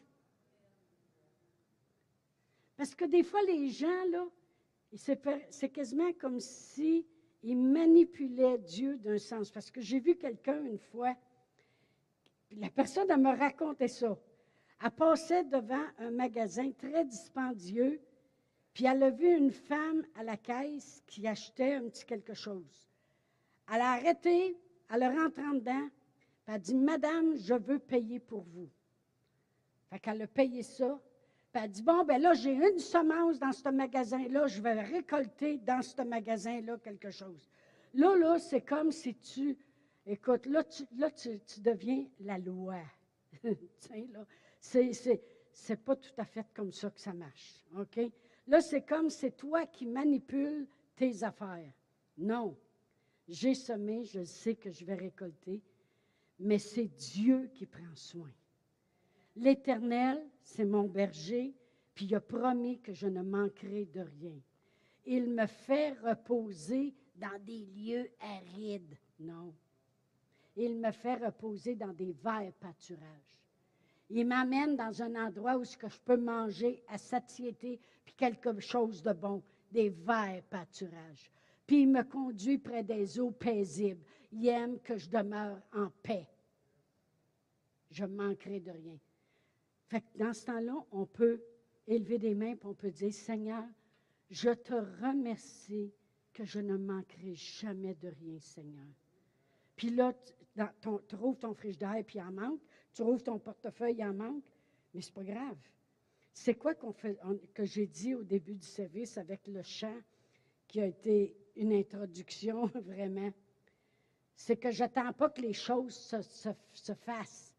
[2.77, 4.23] Parce que des fois, les gens, là,
[4.93, 7.05] c'est quasiment comme si
[7.43, 9.51] il manipulait Dieu d'un sens.
[9.51, 11.15] Parce que j'ai vu quelqu'un une fois,
[12.51, 14.17] la personne, elle me racontait ça.
[14.83, 18.01] Elle passait devant un magasin très dispendieux,
[18.73, 22.89] puis elle a vu une femme à la caisse qui achetait un petit quelque chose.
[23.71, 24.57] Elle a arrêté,
[24.89, 28.69] elle est rentrée dedans, puis elle a dit Madame, je veux payer pour vous.
[29.89, 30.99] Fait qu'elle a payé ça,
[31.51, 35.57] puis elle dit Bon, ben là, j'ai une semence dans ce magasin-là, je vais récolter
[35.57, 37.49] dans ce magasin-là quelque chose.
[37.93, 39.57] Là, là, c'est comme si tu.
[40.05, 42.79] Écoute, là, tu, là, tu, deviens la loi.
[43.79, 44.25] Tiens, là.
[44.59, 47.65] C'est pas tout à fait comme ça que ça marche.
[47.77, 47.99] OK?
[48.47, 51.71] Là, c'est comme c'est toi qui manipules tes affaires.
[52.17, 52.57] Non.
[53.27, 55.61] J'ai semé, je sais que je vais récolter,
[56.39, 58.31] mais c'est Dieu qui prend soin.
[59.35, 61.53] L'Éternel, c'est mon berger,
[61.93, 64.39] puis il a promis que je ne manquerai de rien.
[65.05, 68.97] Il me fait reposer dans des lieux arides.
[69.19, 69.53] Non.
[70.55, 73.39] Il me fait reposer dans des verts pâturages.
[74.09, 79.13] Il m'amène dans un endroit où je peux manger à satiété, puis quelque chose de
[79.13, 79.41] bon,
[79.71, 81.31] des verts pâturages.
[81.65, 84.03] Puis il me conduit près des eaux paisibles.
[84.33, 86.27] Il aime que je demeure en paix.
[87.89, 88.97] Je manquerai de rien.
[89.91, 91.43] Fait que dans ce temps-là, on peut
[91.85, 93.65] élever des mains et on peut dire, Seigneur,
[94.29, 95.91] je te remercie
[96.31, 98.87] que je ne manquerai jamais de rien, Seigneur.
[99.75, 100.13] Puis là,
[100.55, 102.61] tu trouves ton frigidaire puis il en manque.
[102.93, 104.45] Tu trouves ton portefeuille, il en manque.
[104.93, 105.57] Mais c'est pas grave.
[106.31, 109.99] C'est quoi que j'ai dit au début du service avec le chant
[110.69, 113.33] qui a été une introduction vraiment?
[114.37, 117.53] C'est que je n'attends pas que les choses se fassent.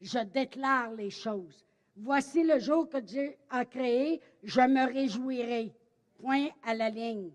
[0.00, 1.64] Je déclare les choses.
[1.96, 5.74] Voici le jour que Dieu a créé, je me réjouirai.
[6.18, 7.30] Point à la ligne.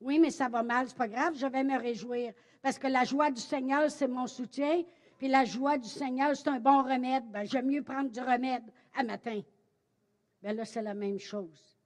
[0.00, 2.32] Oui, mais ça va mal, c'est pas grave, je vais me réjouir.
[2.62, 4.82] Parce que la joie du Seigneur, c'est mon soutien.
[5.18, 7.24] Puis la joie du Seigneur, c'est un bon remède.
[7.30, 8.64] Ben, j'aime mieux prendre du remède
[8.96, 9.42] à matin.
[10.42, 11.76] Bien là, c'est la même chose.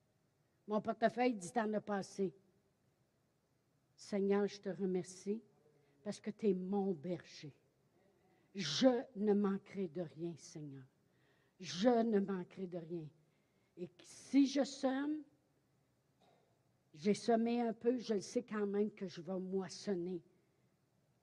[0.69, 2.33] Mon portefeuille dit en a passé.
[3.97, 5.43] Seigneur, je te remercie
[6.05, 7.53] parce que tu es mon berger.
[8.55, 10.85] Je ne manquerai de rien, Seigneur
[11.63, 13.09] je ne manquerai de rien.
[13.77, 15.23] Et si je somme,
[16.93, 20.21] j'ai semé un peu, je le sais quand même que je vais moissonner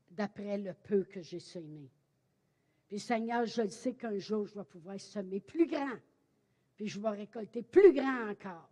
[0.10, 1.92] d'après le peu que j'ai semé.
[2.88, 6.00] Puis Seigneur, je le sais qu'un jour, je vais pouvoir semer plus grand.
[6.76, 8.70] Puis je vais récolter plus grand encore.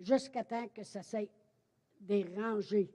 [0.00, 1.30] Jusqu'à temps que ça s'est
[2.00, 2.92] dérangé.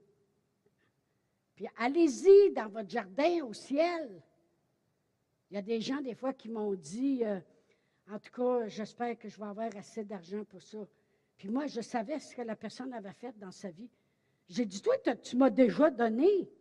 [1.55, 4.21] Puis allez-y dans votre jardin au ciel.
[5.49, 7.39] Il y a des gens, des fois, qui m'ont dit, euh,
[8.11, 10.79] en tout cas, j'espère que je vais avoir assez d'argent pour ça.
[11.37, 13.89] Puis moi, je savais ce que la personne avait fait dans sa vie.
[14.49, 16.51] J'ai dit, toi, tu m'as déjà donné.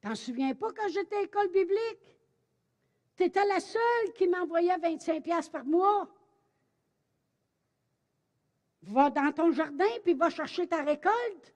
[0.00, 2.18] T'en souviens pas quand j'étais à l'école biblique?
[3.16, 6.12] Tu étais la seule qui m'envoyait 25 pièces par mois.
[8.82, 11.54] Va dans ton jardin, puis va chercher ta récolte.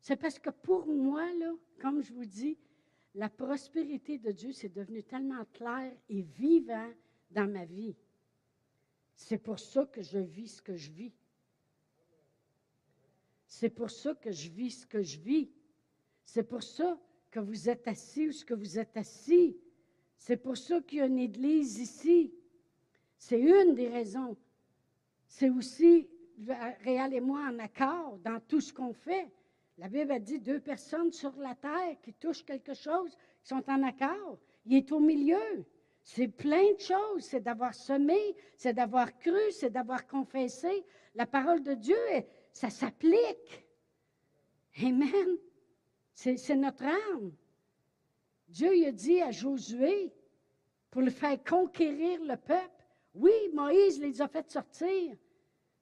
[0.00, 2.58] C'est parce que pour moi, là, comme je vous dis,
[3.14, 6.92] la prospérité de Dieu, c'est devenu tellement clair et vivant
[7.36, 7.94] dans ma vie.
[9.14, 11.12] C'est pour ça que je vis ce que je vis.
[13.46, 15.50] C'est pour ça que je vis ce que je vis.
[16.24, 16.98] C'est pour ça
[17.30, 19.56] que vous êtes assis où ce que vous êtes assis.
[20.16, 22.32] C'est pour ça qu'il y a une église ici.
[23.18, 24.36] C'est une des raisons.
[25.28, 26.08] C'est aussi
[26.84, 29.28] Réal et moi en accord dans tout ce qu'on fait.
[29.78, 33.64] La Bible a dit deux personnes sur la terre qui touchent quelque chose, qui sont
[33.68, 34.38] en accord.
[34.64, 35.66] Il est au milieu.
[36.06, 37.24] C'est plein de choses.
[37.24, 40.84] C'est d'avoir semé, c'est d'avoir cru, c'est d'avoir confessé.
[41.16, 41.98] La parole de Dieu,
[42.52, 43.66] ça s'applique.
[44.80, 45.36] Amen.
[46.14, 47.32] C'est notre âme.
[48.46, 50.12] Dieu il a dit à Josué,
[50.92, 55.10] pour le faire conquérir le peuple, oui, Moïse les a fait sortir.
[55.10, 55.18] Tu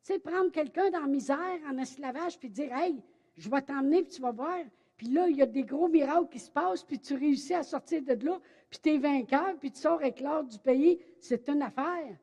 [0.01, 3.03] sais, prendre quelqu'un dans la misère, en esclavage, puis dire, hey,
[3.37, 4.65] je vais t'emmener, puis tu vas voir.
[5.05, 7.63] Puis là, il y a des gros miracles qui se passent, puis tu réussis à
[7.63, 8.41] sortir de là,
[8.71, 10.99] puis tu es vainqueur, puis tu sors avec l'or du pays.
[11.21, 12.17] C'est une affaire.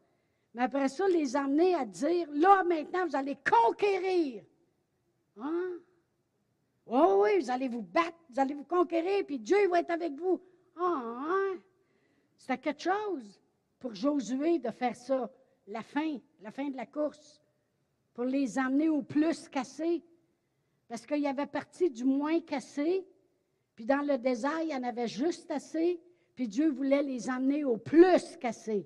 [0.55, 4.43] Mais après ça, les emmener à dire, là, maintenant, vous allez conquérir.
[5.37, 5.73] Hein?
[6.87, 10.13] Oh oui, vous allez vous battre, vous allez vous conquérir, puis Dieu va être avec
[10.13, 10.41] vous.
[10.75, 11.59] Ah, hein?
[12.35, 13.39] C'était quelque chose
[13.77, 15.29] pour Josué de faire ça.
[15.67, 17.43] La fin, la fin de la course.
[18.15, 20.03] Pour les emmener au plus cassé.
[20.91, 23.07] Parce qu'il y avait parti du moins cassé,
[23.75, 26.01] puis dans le désert, il y en avait juste assez,
[26.35, 28.85] puis Dieu voulait les emmener au plus cassé.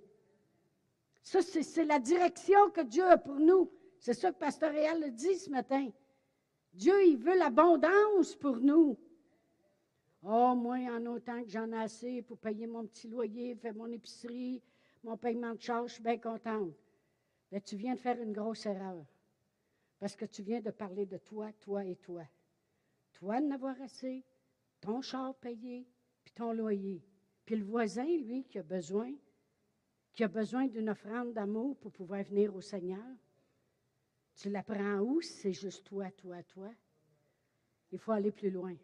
[1.23, 3.71] Ça, c'est la direction que Dieu a pour nous.
[3.97, 5.89] C'est ça que Pasteur Réal a dit ce matin.
[6.75, 8.99] Dieu, il veut l'abondance pour nous.
[10.21, 13.91] Oh, moi, en autant que j'en ai assez pour payer mon petit loyer, faire mon
[13.91, 14.61] épicerie,
[15.03, 16.71] mon paiement de charge, je suis bien contente.
[17.51, 19.03] Mais tu viens de faire une grosse erreur.
[20.05, 22.23] Parce que tu viens de parler de toi, toi et toi.
[23.13, 24.23] Toi de n'avoir assez,
[24.79, 25.89] ton char payé,
[26.23, 27.03] puis ton loyer.
[27.43, 29.11] Puis le voisin, lui, qui a besoin,
[30.13, 33.03] qui a besoin d'une offrande d'amour pour pouvoir venir au Seigneur.
[34.35, 36.69] Tu la prends où c'est juste toi, toi, toi?
[37.91, 38.75] Il faut aller plus loin.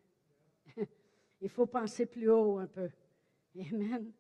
[1.40, 2.90] Il faut penser plus haut un peu.
[3.60, 4.12] Amen.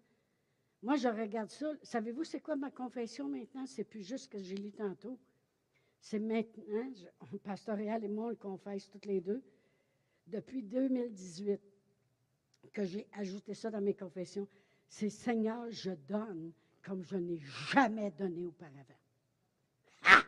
[0.84, 1.74] Moi, je regarde ça.
[1.82, 3.66] Savez-vous, c'est quoi ma confession maintenant?
[3.66, 5.18] C'est plus juste ce que j'ai lu tantôt.
[6.02, 9.42] C'est maintenant, je, Pasteur et moi, on le confesse toutes les deux,
[10.28, 11.62] depuis 2018
[12.74, 14.48] que j'ai ajouté ça dans mes confessions.
[14.88, 16.52] C'est Seigneur, je donne
[16.84, 18.98] comme je n'ai jamais donné auparavant.
[20.04, 20.24] Ah!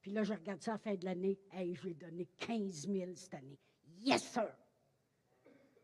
[0.00, 1.38] Puis là, je regarde ça à la fin de l'année.
[1.52, 3.58] Hey, je vais donner 15 000 cette année.
[4.00, 4.48] Yes, sir!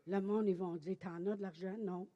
[0.07, 1.75] Le monde, ils vont dire T'en as de l'argent?
[1.79, 2.07] Non.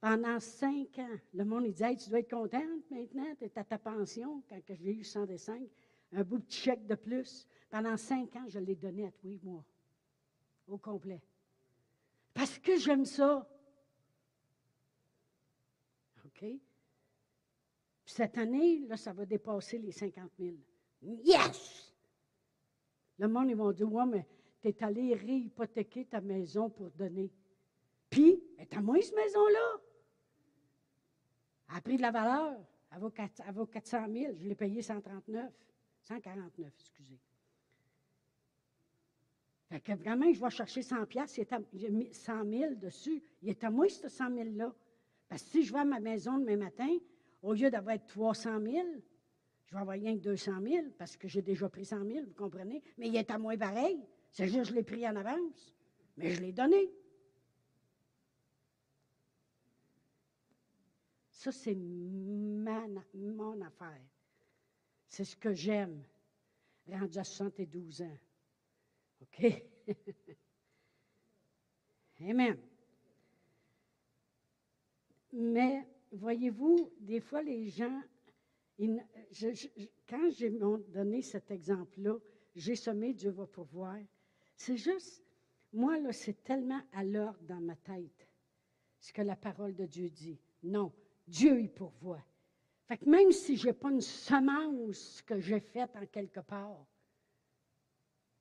[0.00, 3.78] Pendant cinq ans, le monde il dit Tu dois être contente maintenant, tu à ta
[3.78, 5.68] pension, quand j'ai eu 105,
[6.12, 7.48] un bout de chèque de plus.
[7.68, 9.64] Pendant cinq ans, je l'ai donné à tous les mois,
[10.68, 11.20] au complet.
[12.32, 13.46] Parce que j'aime ça.
[16.24, 16.38] OK?
[16.40, 16.60] Puis
[18.04, 20.56] cette année, là, ça va dépasser les 50 000.
[21.02, 21.92] Yes!
[23.18, 24.26] Le monde, ils vont dire Ouais, mais
[24.62, 27.32] tu es allé réhypothéquer ta maison pour donner.
[28.08, 29.80] Puis, est à moi, cette maison-là?
[31.68, 32.56] A pris de la valeur.
[32.90, 34.34] Elle vaut, 400 000.
[34.38, 35.52] Je l'ai payé 139.
[36.02, 37.18] 149, excusez.
[39.68, 41.38] Fait que vraiment, je vais chercher 100 pièces,
[41.74, 43.22] j'ai mis 100 000 dessus.
[43.42, 44.74] Il est à moi, ce 100 000-là.
[45.28, 46.88] Parce que si je vais à ma maison demain matin,
[47.42, 48.86] au lieu d'avoir 300 000,
[49.66, 52.32] je vais avoir rien que 200 000 parce que j'ai déjà pris 100 000, vous
[52.32, 52.82] comprenez?
[52.96, 54.02] Mais il est à moi pareil.
[54.30, 55.76] C'est juste que je l'ai pris en avance.
[56.16, 56.90] Mais je l'ai donné.
[61.38, 64.02] Ça, c'est mon affaire.
[65.06, 66.02] C'est ce que j'aime,
[66.90, 68.18] rendu à 72 ans.
[69.22, 69.64] OK?
[72.22, 72.58] Amen.
[75.32, 78.02] Mais, voyez-vous, des fois, les gens,
[80.08, 82.18] quand j'ai donné cet exemple-là,
[82.56, 84.00] j'ai semé, Dieu va pourvoir.
[84.56, 85.22] C'est juste,
[85.72, 88.26] moi, là, c'est tellement à l'ordre dans ma tête,
[88.98, 90.40] ce que la parole de Dieu dit.
[90.64, 90.92] Non,
[91.28, 92.24] Dieu y pourvoit.
[92.86, 96.86] Fait que même si je n'ai pas une semence que j'ai faite en quelque part,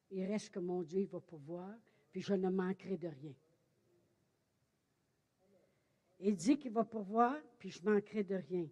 [0.10, 1.76] il reste que mon Dieu va pourvoir,
[2.12, 3.36] puis je ne manquerai de rien.
[6.20, 8.68] Il dit qu'il va pourvoir, puis je ne manquerai de rien.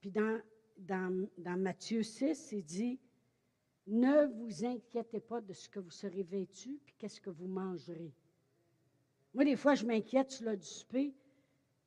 [0.00, 0.40] Puis dans,
[0.78, 2.98] dans, dans Matthieu 6, il dit,
[3.86, 8.12] ne vous inquiétez pas de ce que vous serez vêtu, puis qu'est-ce que vous mangerez.
[9.32, 10.66] Moi, des fois, je m'inquiète sur le du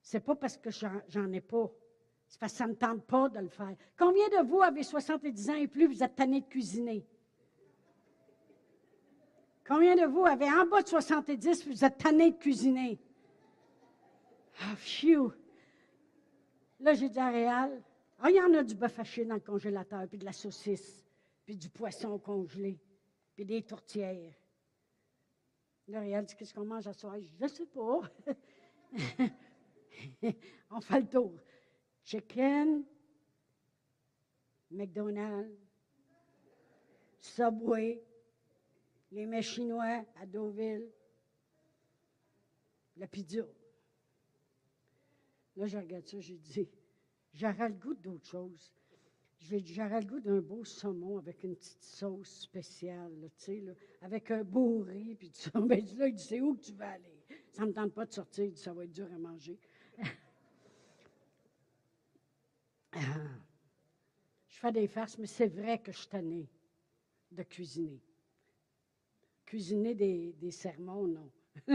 [0.01, 1.71] c'est pas parce que j'en ai pas.
[2.27, 3.75] C'est parce que ça ne me tente pas de le faire.
[3.97, 7.05] Combien de vous avez 70 ans et plus, vous êtes tanné de cuisiner?
[9.67, 12.99] Combien de vous avez en bas de 70, vous êtes tanné de cuisiner?
[14.61, 15.31] Ah, phew!
[16.79, 17.81] Là, j'ai dit à Réal,
[18.19, 21.05] ah, il y en a du bœuf haché dans le congélateur, puis de la saucisse,
[21.45, 22.79] puis du poisson congelé,
[23.35, 24.33] puis des tourtières.
[25.87, 27.15] Là, Réal dit, qu'est-ce qu'on mange à soir?
[27.19, 28.01] Je ne sais pas.
[30.71, 31.39] On fait le tour.
[32.03, 32.83] Chicken,
[34.71, 35.55] McDonald's,
[37.19, 38.03] Subway,
[39.11, 40.89] les mets chinois à Deauville,
[42.97, 43.45] la pizza.
[45.55, 46.69] Là, je regarde ça, j'ai dit,
[47.33, 48.71] j'aurais le goût d'autre chose.
[49.41, 53.29] J'aurais le goût d'un beau saumon avec une petite sauce spéciale,
[54.01, 55.31] avec un beau riz, puis.
[55.53, 57.23] Ben, là, il dit, c'est où que tu vas aller?
[57.51, 59.57] Ça ne me tente pas de sortir, il dit, ça va être dur à manger.
[62.91, 62.99] Ah.
[64.59, 66.09] Je fais des farces, mais c'est vrai que je suis
[67.31, 68.01] de cuisiner.
[69.45, 71.31] Cuisiner des, des sermons, non.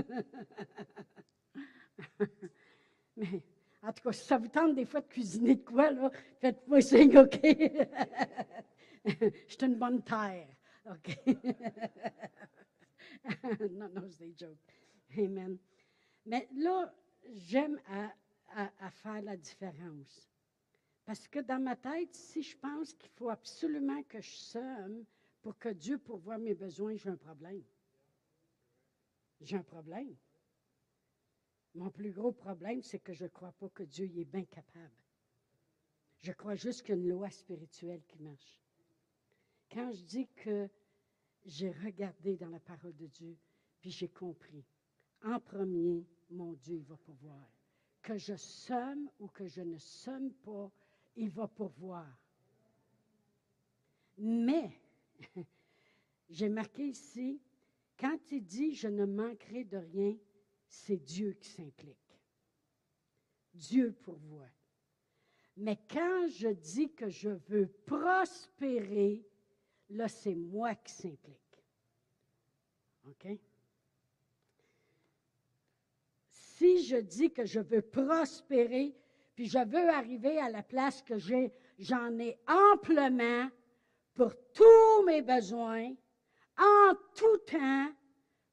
[3.16, 3.43] mais
[3.82, 6.11] en tout cas, si ça vous tente des fois de cuisiner de quoi, là,
[6.41, 7.41] faites-moi signe, OK?
[9.07, 10.55] Je suis une bonne terre,
[10.85, 11.18] OK?
[13.70, 14.59] non, non, c'est des jokes.
[15.16, 15.57] Amen.
[16.26, 16.93] Mais là,
[17.32, 18.12] j'aime à,
[18.91, 20.34] faire la différence.
[21.05, 25.05] Parce que dans ma tête, si je pense qu'il faut absolument que je somme
[25.42, 27.62] pour que Dieu pourvoie mes besoins, j'ai un problème.
[29.40, 30.16] J'ai un problème.
[31.74, 34.44] Mon plus gros problème, c'est que je ne crois pas que Dieu y est bien
[34.44, 34.94] capable.
[36.20, 38.62] Je crois juste qu'il y a une loi spirituelle qui marche.
[39.70, 40.70] Quand je dis que
[41.44, 43.36] j'ai regardé dans la parole de Dieu,
[43.80, 44.64] puis j'ai compris,
[45.22, 47.46] en premier, mon Dieu, il va pourvoir.
[48.00, 50.70] Que je somme ou que je ne somme pas,
[51.16, 52.06] il va pourvoir.
[54.18, 54.70] Mais,
[56.30, 57.40] j'ai marqué ici,
[57.98, 60.16] quand il dit je ne manquerai de rien,
[60.68, 61.98] c'est Dieu qui s'implique.
[63.52, 64.50] Dieu pourvoit.
[65.56, 69.24] Mais quand je dis que je veux prospérer,
[69.90, 71.38] là, c'est moi qui s'implique.
[73.06, 73.38] OK?
[76.30, 78.96] Si je dis que je veux prospérer,
[79.35, 83.49] puis je veux arriver à la place que j'ai, j'en ai amplement
[84.14, 85.93] pour tous mes besoins,
[86.57, 87.89] en tout temps,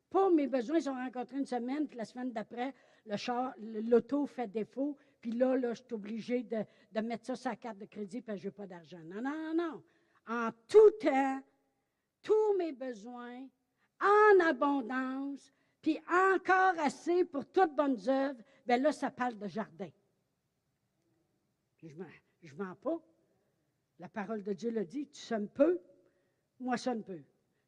[0.10, 2.74] pas mes besoins, ils ont rencontré une semaine, puis la semaine d'après,
[3.06, 7.56] le l'auto fait défaut, puis là, là, je suis obligé de, mettre ça sur la
[7.56, 9.00] carte de crédit parce que je n'ai pas d'argent.
[9.06, 9.84] Non, non, non.
[10.28, 11.42] En tout temps,
[12.24, 13.48] tous mes besoins,
[14.02, 19.90] en abondance, puis encore assez pour toutes bonnes œuvres, bien là, ça parle de jardin.
[21.84, 23.00] Je ne mens pas.
[24.00, 25.80] La parole de Dieu le dit, tu sommes peu,
[26.60, 27.22] moi sonne peu.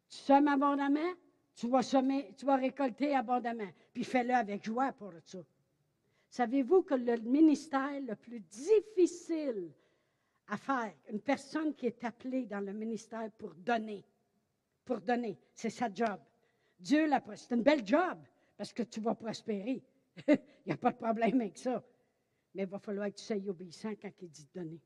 [0.10, 1.14] Tu sommes abondamment,
[1.56, 3.70] tu vas, semer, tu vas récolter abondamment.
[3.94, 5.40] Puis fais-le avec joie pour ça.
[6.30, 9.72] Savez-vous que le ministère le plus difficile
[10.48, 14.04] à faire, une personne qui est appelée dans le ministère pour donner,
[14.84, 16.20] pour donner, c'est sa job.
[16.80, 18.18] Dieu l'a C'est une belle job
[18.58, 19.84] parce que tu vas prospérer.
[20.28, 21.84] il n'y a pas de problème avec ça.
[22.54, 24.82] Mais il va falloir que tu sois obéissant quand il dit de donner.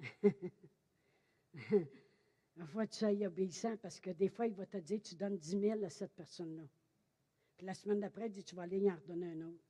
[2.56, 5.16] Il faut que tu sois obéissant parce que des fois, il va te dire tu
[5.16, 6.62] donnes 10 000 à cette personne-là.
[7.56, 9.64] Puis la semaine d'après, il dit tu vas aller y en redonner un autre.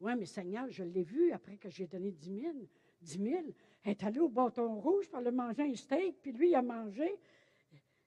[0.00, 2.54] Oui, mais Seigneur, je l'ai vu après que j'ai donné 10 000.
[3.02, 3.44] 10 000.
[3.82, 6.62] Elle est allée au bâton rouge pour aller manger un steak, puis lui, il a
[6.62, 7.18] mangé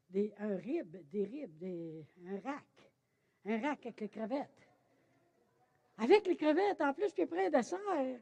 [0.09, 1.63] des, un rib, des ribs,
[2.25, 2.91] un rack.
[3.45, 4.66] Un rack avec les crevettes.
[5.97, 8.21] Avec les crevettes, en plus, puis près de dessert.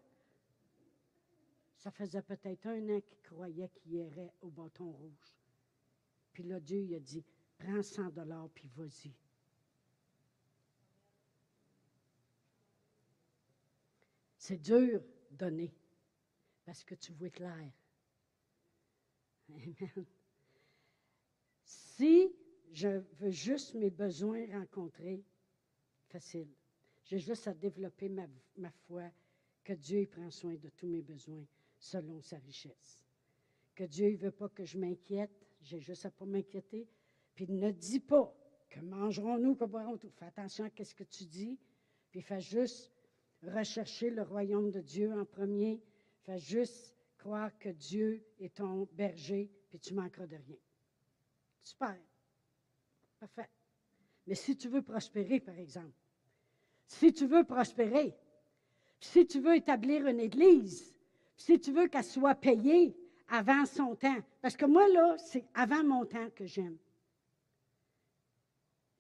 [1.78, 5.36] Ça faisait peut-être un an qu'il croyait qu'il irait au bâton rouge.
[6.32, 7.23] Puis là, Dieu il a dit,
[7.57, 9.13] prends 100 dollars, puis vas-y.
[14.38, 15.01] C'est dur
[15.32, 15.73] donner
[16.65, 17.71] parce que tu vois clair.
[19.49, 20.05] Amen.
[21.63, 22.36] Si
[22.71, 25.23] je veux juste mes besoins rencontrés,
[26.09, 26.49] facile.
[27.05, 29.11] J'ai juste à développer ma, foi
[29.63, 31.45] que Dieu prend soin de tous mes besoins
[31.77, 33.03] selon sa richesse.
[33.75, 35.31] Que Dieu ne veut pas que je m'inquiète,
[35.61, 36.87] j'ai juste à pas m'inquiéter.
[37.35, 38.35] Puis ne dis pas
[38.69, 41.59] que mangerons-nous, que boirons nous Fais attention à ce que tu dis.
[42.09, 42.91] Puis fais juste
[43.43, 45.83] rechercher le royaume de Dieu en premier.
[46.23, 50.57] Fais juste croire que Dieu est ton berger, puis tu manqueras de rien.
[51.61, 51.99] Super.
[53.19, 53.49] Parfait.
[54.25, 55.93] Mais si tu veux prospérer, par exemple,
[56.88, 58.15] si tu veux prospérer,
[58.99, 60.95] si tu veux établir une église,
[61.38, 62.95] Si tu veux qu'elle soit payée
[63.27, 66.77] avant son temps, parce que moi, là, c'est avant mon temps que j'aime.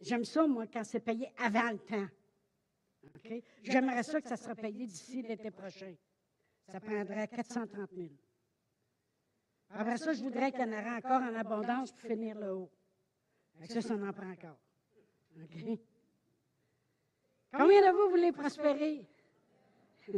[0.01, 2.07] J'aime ça, moi, quand c'est payé avant le temps.
[3.63, 5.95] J'aimerais ça que ça soit payé d'ici l'été prochain.
[6.67, 8.09] Ça prendrait 430 000.
[9.69, 12.71] Après ça, je voudrais qu'il y en ait encore en abondance pour finir le haut.
[13.69, 14.59] Ça, ça en prend encore.
[17.57, 19.05] Combien de vous voulez prospérer?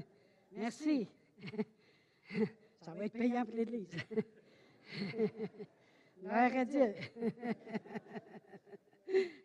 [0.52, 1.08] Merci.
[2.82, 3.92] Ça va être payant pour l'Église.
[6.20, 6.94] Gloire à Dieu.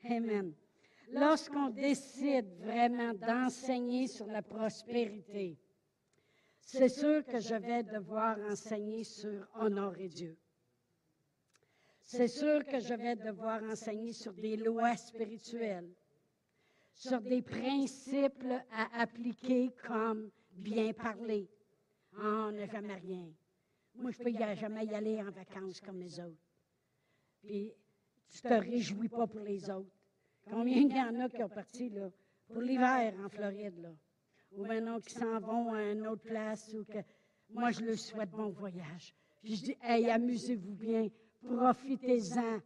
[0.04, 0.54] Amen.
[1.10, 5.58] Lorsqu'on décide vraiment d'enseigner sur la prospérité,
[6.62, 10.38] c'est sûr que je vais devoir enseigner sur honorer Dieu.
[12.00, 15.90] C'est sûr que je vais devoir enseigner sur des lois spirituelles,
[16.92, 21.48] sur des principes à appliquer comme bien parler.
[22.18, 23.32] Ah, on n'a jamais rien.
[23.94, 26.42] Moi, je ne peux jamais y aller en vacances comme les autres.
[27.42, 27.72] Puis,
[28.30, 29.90] tu ne te réjouis pas pour les autres.
[30.48, 32.10] Combien il y en a qui ont parti là,
[32.46, 33.92] pour l'hiver en Floride, là?
[34.52, 36.74] Ou maintenant qui s'en vont à une autre place.
[36.74, 36.98] Ou que...
[37.50, 39.14] Moi, je leur souhaite bon voyage.
[39.42, 41.08] Puis je dis, hey, amusez-vous bien,
[41.42, 42.60] profitez-en.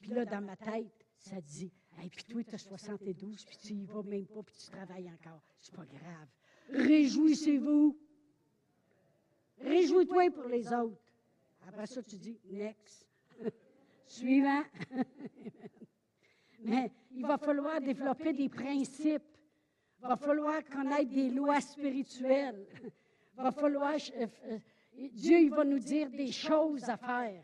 [0.00, 3.72] Puis là, dans ma tête, ça dit, hey, puis toi, tu as 72, puis tu
[3.74, 5.42] y vas même pas, puis tu travailles encore.
[5.60, 6.28] C'est pas grave.
[6.70, 7.98] Réjouissez-vous.
[9.60, 11.00] Réjouis-toi pour les autres.
[11.66, 13.06] Après ça, tu dis, next.
[14.06, 14.64] Suivant.
[16.64, 19.22] Mais il va falloir développer des principes.
[20.00, 22.66] Il va falloir connaître des lois spirituelles.
[23.36, 23.94] Il va falloir.
[23.94, 24.58] Euh, euh,
[25.12, 27.42] Dieu, il va nous dire des choses à faire.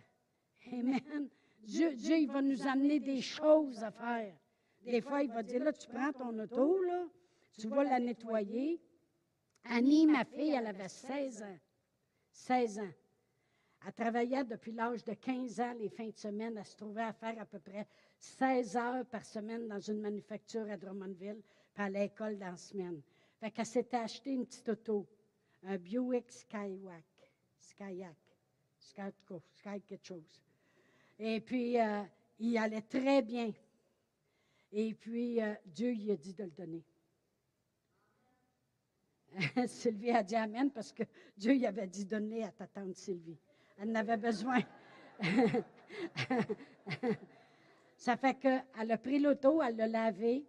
[0.72, 1.28] Amen.
[1.60, 4.34] Dieu, Dieu, il va nous amener des choses à faire.
[4.84, 7.06] Des fois, il va dire, là, tu prends ton auto, là,
[7.58, 8.80] tu vas la nettoyer.
[9.64, 11.58] Annie, ma fille, elle avait 16 ans.
[12.30, 12.92] 16 ans.
[13.86, 16.56] Elle travaillait depuis l'âge de 15 ans, les fins de semaine.
[16.56, 17.86] Elle se trouvait à faire à peu près
[18.18, 21.42] 16 heures par semaine dans une manufacture à Drummondville,
[21.74, 23.02] puis à l'école dans la semaine.
[23.38, 25.06] Fait qu'elle s'était acheté une petite auto,
[25.62, 27.04] un Buick Skywalk,
[27.56, 28.16] Skyak,
[28.78, 29.02] Sky,
[29.54, 30.40] Sky quelque chose.
[31.18, 32.02] Et puis, euh,
[32.38, 33.52] il allait très bien.
[34.72, 36.84] Et puis, euh, Dieu lui a dit de le donner.
[39.66, 41.02] Sylvie a dit Amen parce que
[41.36, 43.38] Dieu lui avait dit donner à ta tante Sylvie.
[43.76, 44.60] Elle en avait besoin.
[47.96, 50.46] Ça fait qu'elle a pris l'auto, elle l'a lavé,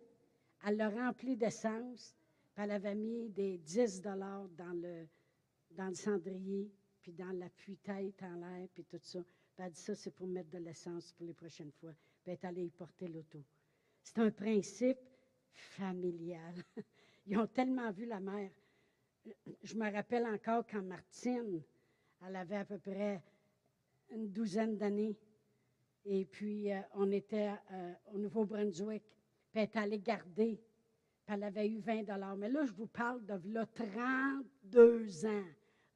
[0.65, 2.15] elle l'a rempli d'essence,
[2.53, 5.07] puis elle avait mis des 10 dollars dans le,
[5.71, 9.19] dans le cendrier, puis dans l'appui-tête en l'air, puis tout ça.
[9.59, 11.91] Puis elle dit ça, c'est pour mettre de l'essence pour les prochaines fois.
[12.23, 13.43] Puis elle est allée y porter l'auto.
[14.01, 14.99] C'est un principe
[15.51, 16.53] familial.
[17.27, 18.49] Ils ont tellement vu la mère.
[19.61, 21.61] Je me rappelle encore quand Martine,
[22.25, 23.21] elle avait à peu près
[24.11, 25.17] une douzaine d'années.
[26.05, 29.03] Et puis, euh, on était euh, au Nouveau-Brunswick.
[29.51, 30.63] Puis, elle est allée garder.
[31.25, 35.45] Puis, elle avait eu 20 Mais là, je vous parle de là, 32 ans.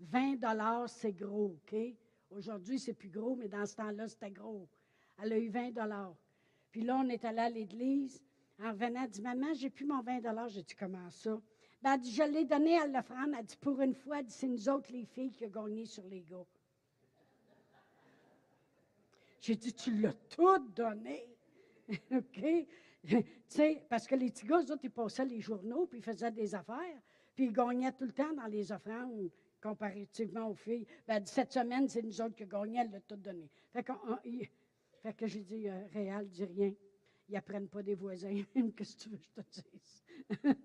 [0.02, 1.96] 20 c'est gros, OK?
[2.36, 4.68] Aujourd'hui, c'est plus gros, mais dans ce temps-là, c'était gros.
[5.22, 5.72] Elle a eu 20
[6.72, 8.22] Puis là, on est allé à l'église.
[8.60, 11.40] En revenant, elle dit Maman, j'ai plus mon 20 J'ai dit Comment ça?
[11.82, 13.34] Ben, elle dit Je l'ai donné à l'offrande.
[13.38, 16.22] Elle dit Pour une fois, c'est nous autres, les filles, qui avons gagné sur les
[16.22, 16.46] gars.
[19.44, 21.28] J'ai dit, tu l'as tout donné.
[22.12, 22.42] OK?
[23.06, 26.04] tu sais, parce que les petits gars, eux autres, ils passaient les journaux, puis ils
[26.04, 27.02] faisaient des affaires,
[27.36, 29.30] puis ils gagnaient tout le temps dans les offrandes
[29.64, 30.86] comparativement aux filles.
[31.08, 33.50] Ben, cette semaine, c'est nous autres qui gagnaient, elle l'a tout donné.
[33.72, 33.86] Fait,
[35.02, 36.74] fait que j'ai dit, euh, Réal, dis rien.
[37.30, 38.44] Ils n'apprennent pas des voisins.
[38.76, 40.04] Qu'est-ce que tu veux que je te dise?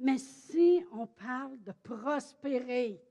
[0.00, 3.02] Mais si on parle de prospérer,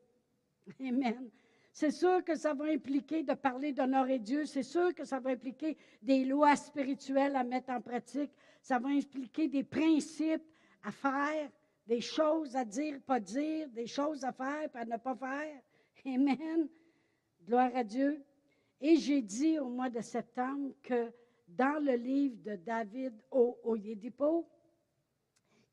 [0.80, 1.30] Amen,
[1.72, 4.46] c'est sûr que ça va impliquer de parler d'honorer Dieu.
[4.46, 8.32] C'est sûr que ça va impliquer des lois spirituelles à mettre en pratique.
[8.62, 10.44] Ça va impliquer des principes
[10.84, 11.52] à faire,
[11.88, 15.62] des choses à dire, pas dire, des choses à faire, pas ne pas faire.
[16.06, 16.68] Amen.
[17.46, 18.24] Gloire à Dieu.
[18.82, 21.12] Et j'ai dit au mois de septembre que
[21.48, 24.48] dans le livre de David au, Yédipo,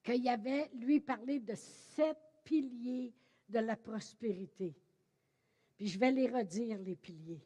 [0.05, 3.13] qu'il y avait, lui, parlé de sept piliers
[3.49, 4.75] de la prospérité.
[5.77, 7.45] Puis je vais les redire, les piliers.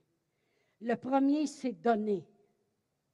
[0.83, 2.25] Le premier, c'est donner.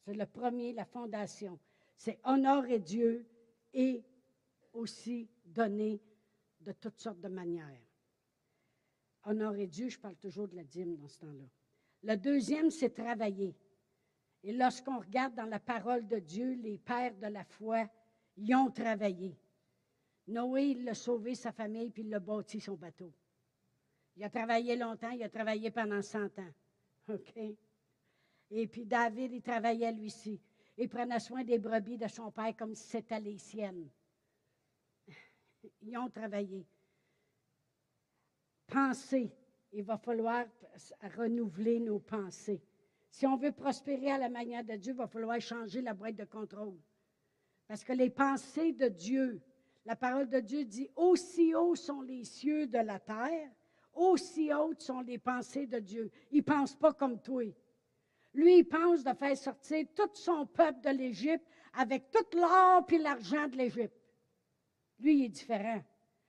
[0.04, 1.58] C'est le premier, la fondation.
[1.96, 3.26] C'est honorer Dieu
[3.72, 4.02] et
[4.72, 6.00] aussi donner
[6.60, 7.80] de toutes sortes de manières.
[9.24, 11.44] Honorer Dieu, je parle toujours de la dîme dans ce temps-là.
[12.02, 13.56] Le deuxième, c'est travailler.
[14.42, 17.88] Et lorsqu'on regarde dans la parole de Dieu, les pères de la foi,
[18.36, 19.38] ils ont travaillé.
[20.26, 23.12] Noé, il a sauvé sa famille, puis il a bâti son bateau.
[24.16, 26.52] Il a travaillé longtemps, il a travaillé pendant 100 ans.
[27.08, 27.34] OK?
[28.50, 30.40] Et puis David, il travaillait lui aussi.
[30.76, 33.88] Il prenait soin des brebis de son père comme si c'était les siennes.
[35.82, 36.66] Ils ont travaillé.
[38.66, 39.30] Pensez,
[39.72, 40.46] il va falloir
[41.16, 42.62] renouveler nos pensées.
[43.10, 46.16] Si on veut prospérer à la manière de Dieu, il va falloir changer la boîte
[46.16, 46.80] de contrôle.
[47.66, 49.40] Parce que les pensées de Dieu,
[49.84, 53.50] la parole de Dieu dit, aussi hauts sont les cieux de la terre,
[53.94, 56.10] aussi hautes sont les pensées de Dieu.
[56.30, 57.44] Il ne pense pas comme toi.
[58.34, 62.98] Lui, il pense de faire sortir tout son peuple de l'Égypte avec tout l'or et
[62.98, 63.96] l'argent de l'Égypte.
[65.00, 65.82] Lui, il est différent.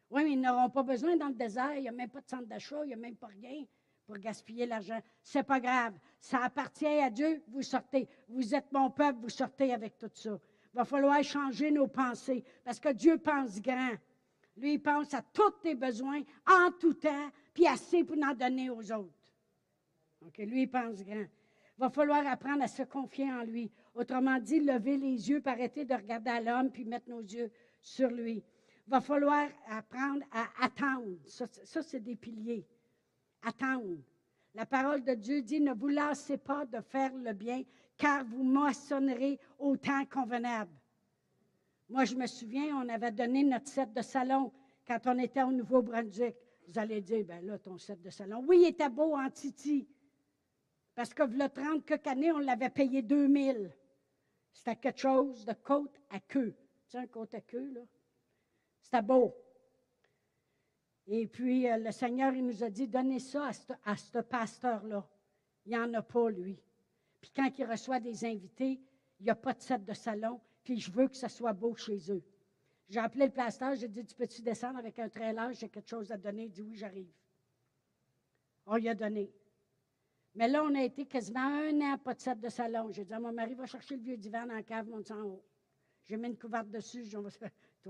[0.09, 1.75] Oui, mais ils n'auront pas besoin dans le désert.
[1.75, 3.65] Il n'y a même pas de centre d'achat, il n'y a même pas rien
[4.05, 4.99] pour gaspiller l'argent.
[5.21, 5.93] C'est pas grave.
[6.19, 7.43] Ça appartient à Dieu.
[7.47, 8.07] Vous sortez.
[8.27, 10.39] Vous êtes mon peuple, vous sortez avec tout ça.
[10.73, 13.95] Il va falloir changer nos pensées parce que Dieu pense grand.
[14.57, 18.69] Lui, il pense à tous tes besoins en tout temps, puis assez pour en donner
[18.69, 19.33] aux autres.
[20.21, 21.25] OK, lui, il pense grand.
[21.77, 23.69] Il va falloir apprendre à se confier en lui.
[23.93, 27.51] Autrement dit, lever les yeux, arrêter de regarder à l'homme, puis mettre nos yeux
[27.81, 28.43] sur lui.
[28.87, 31.17] Il va falloir apprendre à attendre.
[31.25, 32.67] Ça, c'est des piliers.
[33.41, 33.97] Attendre.
[34.53, 37.63] La parole de Dieu dit, ne vous lassez pas de faire le bien,
[37.97, 40.71] car vous moissonnerez au temps convenable.
[41.89, 44.51] Moi, je me souviens, on avait donné notre set de salon
[44.87, 46.35] quand on était au Nouveau-Brunswick.
[46.67, 48.43] Vous allez dire, ben là, ton set de salon.
[48.47, 49.87] Oui, il était beau en Titi.
[50.95, 53.71] Parce que le 30 quelques on l'avait payé 2000.
[54.51, 56.55] C'était quelque chose de côte à queue.
[56.87, 57.81] Tu sais, un côte à queue, là?
[58.85, 59.35] C'était beau.
[61.07, 63.49] Et puis, euh, le Seigneur, il nous a dit, donnez ça
[63.83, 65.09] à ce, pasteur-là.
[65.65, 66.61] Il n'y en a pas, lui.
[67.19, 68.79] Puis quand il reçoit des invités,
[69.19, 71.75] il n'y a pas de set de salon, puis je veux que ça soit beau
[71.75, 72.23] chez eux.
[72.87, 76.11] J'ai appelé le pasteur, j'ai dit, tu peux-tu descendre avec un trailer, j'ai quelque chose
[76.11, 76.43] à donner.
[76.43, 77.11] Il dit, oui, j'arrive.
[78.67, 79.33] On lui a donné.
[80.35, 82.91] Mais là, on a été quasiment un an, pas de set de salon.
[82.91, 85.23] J'ai dit à mon mari, va chercher le vieux divan dans la cave, monte en
[85.23, 85.43] haut.
[86.03, 87.17] J'ai mis une couverte dessus, je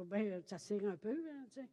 [0.04, 1.64] dis, bien, ça sert un peu, hein.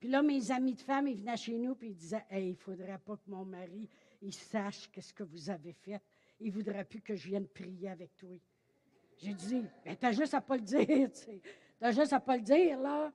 [0.00, 2.54] Puis là, mes amis de femmes, ils venaient chez nous, puis ils disaient, il ne
[2.54, 3.88] faudrait pas que mon mari,
[4.20, 6.00] il sache qu'est-ce que vous avez fait.
[6.40, 8.36] Il ne voudrait plus que je vienne prier avec toi.
[9.16, 11.40] J'ai dit, ben, t'as juste à pas le dire, tu.
[11.78, 13.12] T'as juste à pas le dire, là.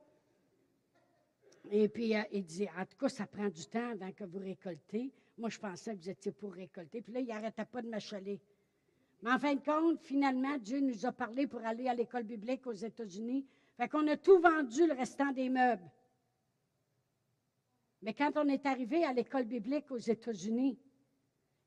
[1.70, 4.40] Et puis, euh, il dit, en tout cas, ça prend du temps avant que vous
[4.40, 5.12] récoltez.
[5.38, 7.02] Moi, je pensais que vous étiez pour récolter.
[7.02, 8.40] Puis là, il n'arrêtait pas de m'achaler.
[9.22, 12.66] Mais en fin de compte, finalement, Dieu nous a parlé pour aller à l'école biblique
[12.66, 13.46] aux États-Unis.
[13.80, 15.90] Fait qu'on a tout vendu, le restant des meubles.
[18.02, 20.78] Mais quand on est arrivé à l'école biblique aux États-Unis,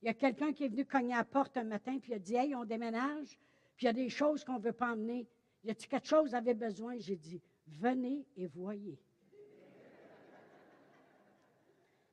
[0.03, 2.17] il y a quelqu'un qui est venu cogner à la porte un matin, puis il
[2.17, 3.39] a dit Hey, on déménage,
[3.77, 5.27] puis il y a des choses qu'on ne veut pas emmener.
[5.65, 6.99] Y a-t-il quelque chose avait besoin?
[6.99, 9.01] J'ai dit Venez et voyez.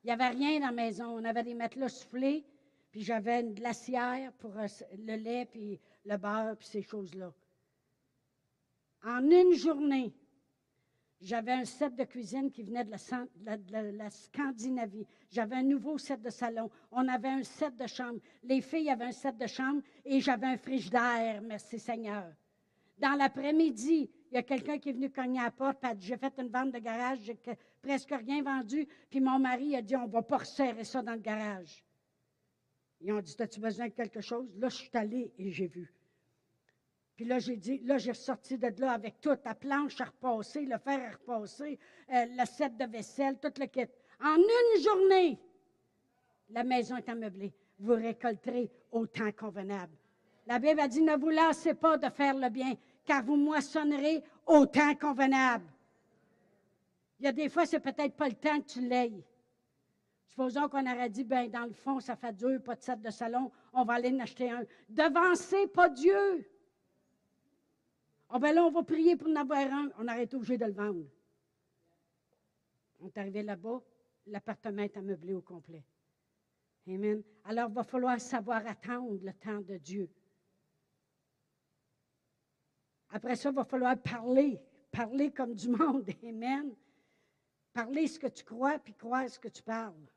[0.06, 1.08] Il n'y avait rien dans la maison.
[1.08, 2.46] On avait des matelas soufflés,
[2.90, 7.34] puis j'avais une glacière pour euh, le lait, puis le beurre, puis ces choses-là.
[9.04, 10.14] En une journée,
[11.22, 15.06] j'avais un set de cuisine qui venait de la, Scandinavie.
[15.30, 16.70] J'avais un nouveau set de salon.
[16.92, 18.20] On avait un set de chambre.
[18.44, 22.34] Les filles avaient un set de chambre et j'avais un frigidaire, merci Seigneur.
[22.98, 26.34] Dans l'après-midi, il y a quelqu'un qui est venu cogner à la porte, j'ai fait
[26.38, 27.38] une vente de garage, j'ai
[27.82, 31.20] presque rien vendu, puis mon mari a dit, on va pas resserrer ça dans le
[31.20, 31.84] garage.
[33.02, 34.54] Ils ont dit, as-tu besoin de quelque chose?
[34.58, 35.94] Là, je suis allée et j'ai vu.
[37.20, 40.62] Puis là, j'ai dit, là, j'ai sorti de là avec toute la planche à repasser,
[40.62, 41.78] le fer à repasser,
[42.14, 43.88] euh, la set de vaisselle, tout le kit.
[44.24, 45.38] En une journée,
[46.50, 47.54] la maison est ameublée.
[47.78, 49.92] Vous récolterez au temps convenable.
[50.48, 52.72] La Bible a dit, ne vous lassez pas de faire le bien,
[53.04, 55.66] car vous moissonnerez au temps convenable.
[57.20, 59.26] Il y a des fois, c'est peut-être pas le temps que tu l'aies.
[60.30, 63.10] Supposons qu'on aurait dit, ben, dans le fond, ça fait deux, pas de set de
[63.10, 64.64] salon, on va aller en acheter un.
[64.88, 66.50] Devancez pas Dieu.
[68.30, 69.90] Ah ben là, on va prier pour en avoir un.
[69.98, 71.06] On aurait été obligé de le vendre.
[73.00, 73.82] On est arrivé là-bas,
[74.28, 75.84] l'appartement est ameublé au complet.
[76.88, 77.24] Amen.
[77.44, 80.10] Alors, il va falloir savoir attendre le temps de Dieu.
[83.10, 84.60] Après ça, il va falloir parler,
[84.92, 86.10] parler comme du monde.
[86.24, 86.76] Amen.
[87.74, 90.08] Parler ce que tu crois, puis croire ce que tu parles.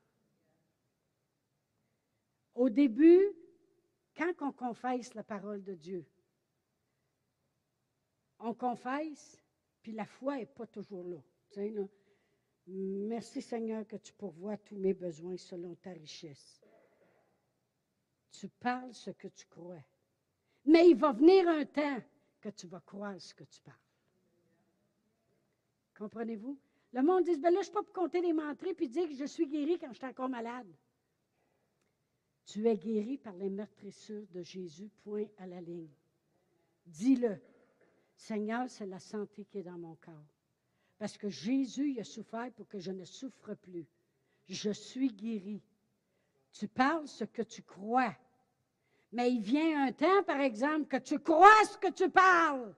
[2.53, 3.23] Au début,
[4.15, 6.05] quand on confesse la parole de Dieu,
[8.43, 9.41] on confesse,
[9.81, 11.17] puis la foi n'est pas toujours là.
[12.67, 16.61] Merci Seigneur que tu pourvois tous mes besoins selon ta richesse.
[18.31, 19.83] Tu parles ce que tu crois.
[20.65, 22.01] Mais il va venir un temps
[22.41, 23.77] que tu vas croire ce que tu parles.
[25.97, 26.57] Comprenez-vous?
[26.91, 29.07] Le monde dit, ben là, je ne suis pas pour compter les mentrées puis dire
[29.07, 30.67] que je suis guéri quand je suis encore malade.
[32.45, 35.93] Tu es guéri par les meurtrissures de Jésus, point à la ligne.
[36.85, 37.39] Dis-le.
[38.15, 40.33] Seigneur, c'est la santé qui est dans mon corps.
[40.97, 43.85] Parce que Jésus il a souffert pour que je ne souffre plus.
[44.47, 45.61] Je suis guéri.
[46.51, 48.15] Tu parles ce que tu crois.
[49.11, 52.73] Mais il vient un temps, par exemple, que tu crois ce que tu parles.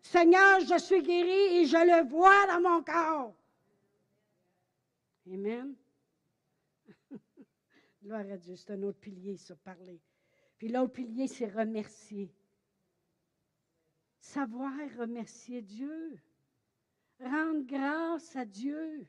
[0.00, 3.34] Seigneur, je suis guéri et je le vois dans mon corps.
[5.30, 5.74] Amen.
[8.02, 10.00] Gloire à Dieu, c'est un autre pilier, ça, parler.
[10.58, 12.32] Puis l'autre pilier, c'est remercier.
[14.22, 16.16] Savoir remercier Dieu.
[17.18, 19.06] Rendre grâce à Dieu.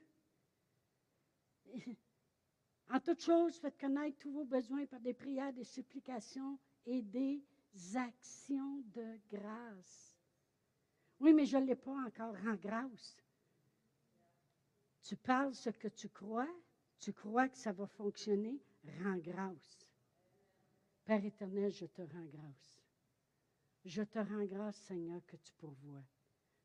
[2.90, 7.44] En toute chose, faites connaître tous vos besoins par des prières, des supplications et des
[7.96, 10.18] actions de grâce.
[11.20, 12.36] Oui, mais je ne l'ai pas encore.
[12.44, 13.16] Rends grâce.
[15.04, 16.50] Tu parles ce que tu crois,
[17.00, 18.60] tu crois que ça va fonctionner,
[19.04, 19.88] rends grâce.
[21.06, 22.83] Père éternel, je te rends grâce.
[23.86, 26.04] Je te rends grâce, Seigneur, que tu pourvois.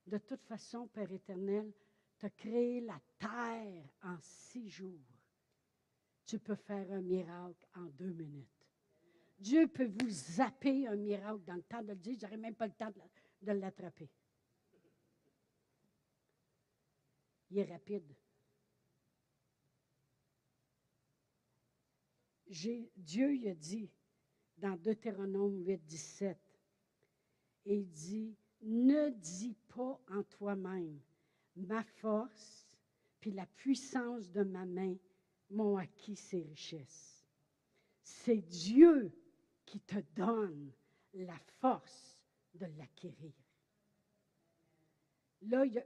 [0.07, 1.73] De toute façon, Père éternel,
[2.19, 4.99] tu as créé la terre en six jours.
[6.25, 8.66] Tu peux faire un miracle en deux minutes.
[9.39, 12.16] Dieu peut vous zapper un miracle dans le temps de le dire.
[12.19, 12.93] Je n'aurai même pas le temps
[13.43, 14.11] de l'attraper.
[17.51, 18.14] Il est rapide.
[22.47, 23.91] Dieu il a dit
[24.57, 26.47] dans Deutéronome 8, 17,
[27.69, 30.99] et il dit, ne dis pas en toi-même,
[31.55, 32.75] ma force,
[33.21, 34.97] puis la puissance de ma main
[35.51, 37.27] m'ont acquis ces richesses.
[38.03, 39.12] C'est Dieu
[39.66, 40.73] qui te donne
[41.12, 42.19] la force
[42.55, 43.35] de l'acquérir.
[45.43, 45.85] Là, il,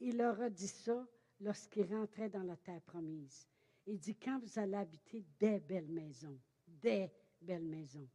[0.00, 1.06] il, leur a dit ça
[1.38, 3.46] lorsqu'il rentrait dans la terre promise.
[3.86, 7.08] Il dit, quand vous allez habiter des belles maisons, des
[7.40, 8.08] belles maisons,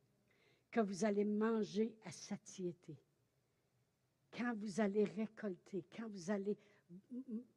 [0.76, 3.00] que vous allez manger à satiété,
[4.34, 6.58] quand vous allez récolter, quand vous allez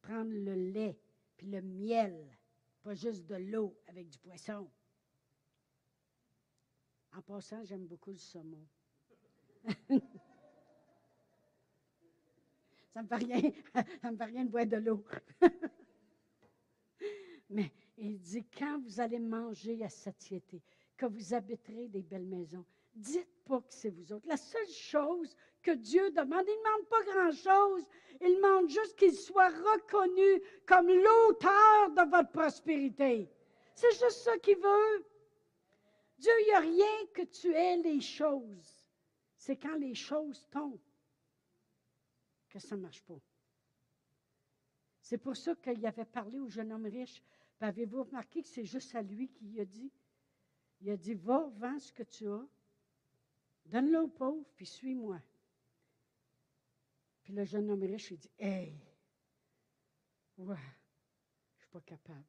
[0.01, 0.97] prendre le lait
[1.37, 2.31] puis le miel,
[2.81, 4.71] pas juste de l'eau avec du poisson.
[7.13, 8.65] En passant, j'aime beaucoup le saumon.
[12.95, 13.09] ça me
[14.13, 15.05] me fait rien de boire de l'eau.
[17.51, 20.63] Mais il dit, quand vous allez manger à satiété,
[20.97, 22.65] que vous habiterez des belles maisons,
[22.99, 24.29] dites pas que c'est vous autres.
[24.29, 27.85] La seule chose que Dieu demande, il ne demande pas grand-chose,
[28.21, 33.31] il demande juste qu'il soit reconnu comme l'auteur de votre prospérité.
[33.75, 35.07] C'est juste ça qu'il veut.
[36.19, 38.87] Dieu, il n'y a rien que tu aies les choses.
[39.37, 40.81] C'est quand les choses tombent
[42.49, 43.21] que ça ne marche pas.
[45.01, 47.23] C'est pour ça qu'il avait parlé au jeune homme riche.
[47.61, 49.93] Avez-vous remarqué que c'est juste à lui qu'il a dit?
[50.81, 52.47] Il a dit, va, vends ce que tu as,
[53.69, 55.21] donne-le aux pauvres, puis suis-moi.
[57.23, 58.81] Puis le jeune homme riche, il dit, hey,
[60.39, 62.25] ouais, je ne suis pas capable.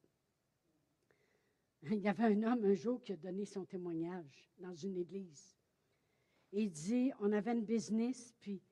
[1.82, 5.56] Il y avait un homme un jour qui a donné son témoignage dans une église.
[6.52, 8.62] Il dit, on avait une business, puis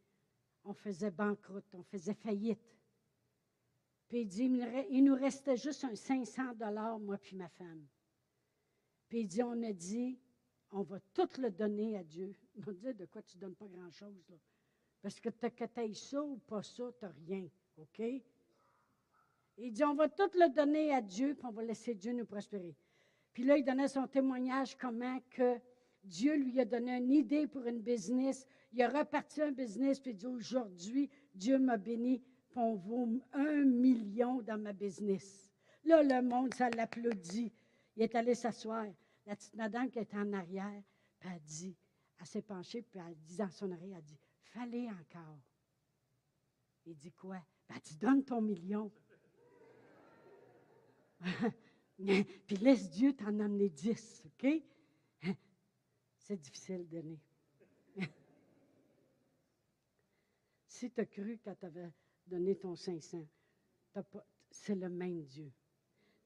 [0.65, 2.61] on faisait banqueroute, on faisait faillite.
[4.09, 4.51] Puis il dit,
[4.91, 7.87] il nous restait juste un 500 dollars, moi puis ma femme.
[9.09, 10.19] Puis il dit, on a dit,
[10.71, 12.33] on va tout le donner à Dieu.
[12.67, 14.15] On dit, de quoi tu ne donnes pas grand-chose?
[15.03, 17.49] Parce que que tu ça ou pas ça, tu n'as rien,
[17.79, 18.03] OK?
[19.61, 22.27] Il dit, on va tout le donner à Dieu, puis on va laisser Dieu nous
[22.27, 22.77] prospérer.
[23.33, 25.59] Puis là, il donnait son témoignage comment que
[26.05, 28.47] Dieu lui a donné une idée pour une business.
[28.73, 32.23] Il a reparti un business, puis il dit, aujourd'hui, Dieu m'a béni
[32.59, 35.53] on vaut un million dans ma business.
[35.85, 37.53] Là, le monde, ça l'applaudit.
[37.97, 38.87] Il est allé s'asseoir.
[39.29, 40.83] La petite madame qui est en arrière,
[41.21, 41.77] puis elle dit,
[42.19, 45.39] elle s'est penchée, puis elle dit dans son oreille, elle dit, fallait encore.
[46.87, 47.39] Il dit quoi?
[47.69, 48.91] Ben, tu donnes ton million.
[51.99, 54.47] puis laisse Dieu t'en amener dix, OK?
[56.17, 57.21] C'est difficile de donner.
[60.67, 61.93] si tu as cru quand tu avais
[62.27, 63.29] donner ton 500.
[64.51, 65.53] C'est le même Dieu.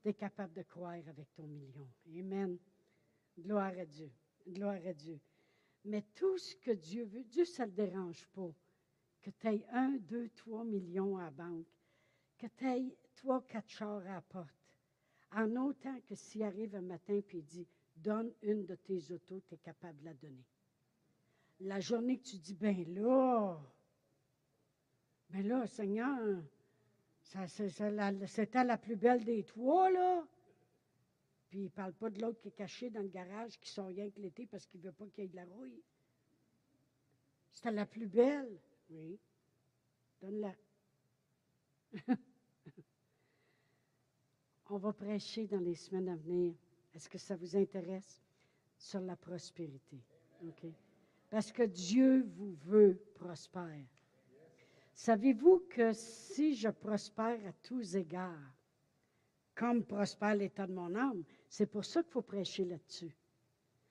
[0.02, 1.88] Tu es capable de croire avec ton million.
[2.16, 2.58] Amen.
[3.38, 4.10] Gloire à Dieu.
[4.46, 5.20] Gloire à Dieu.
[5.84, 8.52] Mais tout ce que Dieu veut, Dieu, ça ne le dérange pas.
[9.20, 11.66] Que tu aies un, deux, trois millions à banque.
[12.38, 14.54] Que tu aies trois, quatre chars à la porte.
[15.32, 17.66] En autant que s'il arrive un matin et il dit
[17.96, 20.44] Donne une de tes autos, tu es capable de la donner.
[21.60, 23.58] La journée que tu dis Ben là,
[25.32, 26.42] mais là, Seigneur,
[27.22, 30.26] C'était la plus belle des trois, là.
[31.52, 33.84] Puis il ne parle pas de l'autre qui est caché dans le garage, qui sont
[33.84, 35.82] rien que l'été parce qu'il ne veut pas qu'il y ait de la rouille.
[37.50, 38.58] C'était la plus belle.
[38.88, 39.20] Oui.
[40.22, 40.54] Donne-la.
[44.70, 46.54] On va prêcher dans les semaines à venir.
[46.94, 48.22] Est-ce que ça vous intéresse?
[48.78, 50.02] Sur la prospérité.
[50.42, 50.72] OK?
[51.28, 53.86] Parce que Dieu vous veut prospère.
[54.94, 58.54] Savez-vous que si je prospère à tous égards,
[59.54, 61.22] comme prospère l'état de mon âme,
[61.52, 63.14] c'est pour ça qu'il faut prêcher là-dessus.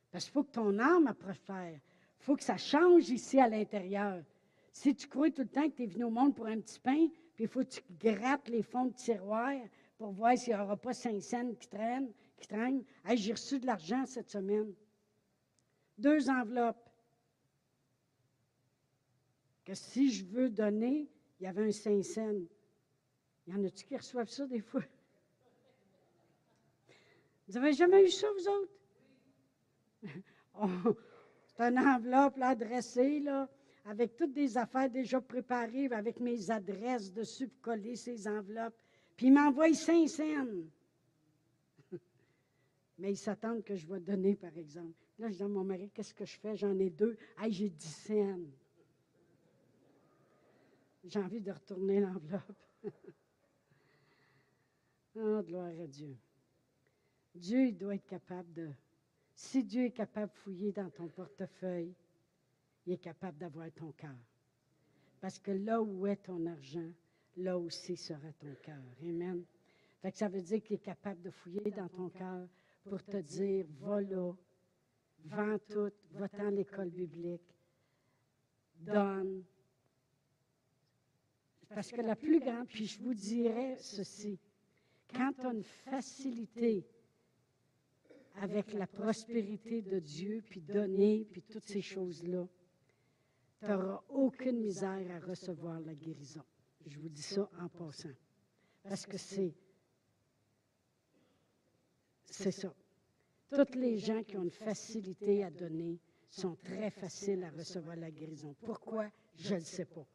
[0.09, 1.79] Parce qu'il faut que ton âme prospère.
[2.19, 4.23] Il faut que ça change ici à l'intérieur.
[4.71, 6.79] Si tu crois tout le temps que tu es venu au monde pour un petit
[6.79, 9.53] pain, puis il faut que tu grattes les fonds de tiroir
[9.95, 12.83] pour voir s'il n'y aura pas cinq cents qui traînent, qui traînent.
[13.13, 14.73] j'ai reçu de l'argent cette semaine.
[15.99, 16.89] Deux enveloppes
[19.63, 21.07] que si je veux donner,
[21.39, 22.41] il y avait un cinq cents.
[23.45, 24.81] Y en a-tu qui reçoivent ça des fois?
[27.47, 28.71] Vous n'avez jamais eu ça, vous autres?
[31.47, 33.49] c'est une enveloppe là, là,
[33.85, 38.77] avec toutes des affaires déjà préparées, avec mes adresses dessus pour coller ces enveloppes.
[39.15, 40.47] Puis il m'envoie cinq cents.
[42.97, 44.93] Mais ils s'attendent que je vais donner, par exemple.
[45.19, 46.55] Là, je dis à mon mari, qu'est-ce que je fais?
[46.55, 47.17] J'en ai deux.
[47.39, 48.39] Hey, j'ai dix cents.
[51.03, 52.57] J'ai envie de retourner l'enveloppe.
[55.15, 56.15] oh, gloire à Dieu.
[57.35, 58.69] Dieu il doit être capable de...
[59.33, 61.93] Si Dieu est capable de fouiller dans ton portefeuille,
[62.85, 64.17] il est capable d'avoir ton cœur.
[65.19, 66.91] Parce que là où est ton argent,
[67.37, 68.83] là aussi sera ton cœur.
[69.01, 69.43] Amen.
[70.01, 72.47] Fait ça veut dire qu'il est capable de fouiller dans ton cœur
[72.83, 74.33] pour te dire, va là,
[75.25, 77.55] vends tout, va-t'en l'école biblique,
[78.79, 79.43] donne,
[81.69, 84.39] parce que la plus grande, puis je vous dirais ceci,
[85.13, 86.85] quand tu as une facilité
[88.35, 92.47] avec la prospérité de Dieu, puis donner, puis toutes ces choses-là,
[93.59, 96.43] tu n'auras aucune misère à recevoir la guérison.
[96.85, 98.09] Je vous dis ça en passant.
[98.83, 99.53] Parce que c'est,
[102.25, 102.73] c'est ça.
[103.49, 108.09] Toutes les gens qui ont une facilité à donner sont très faciles à recevoir la
[108.09, 108.55] guérison.
[108.61, 109.11] Pourquoi?
[109.35, 110.07] Je ne sais pas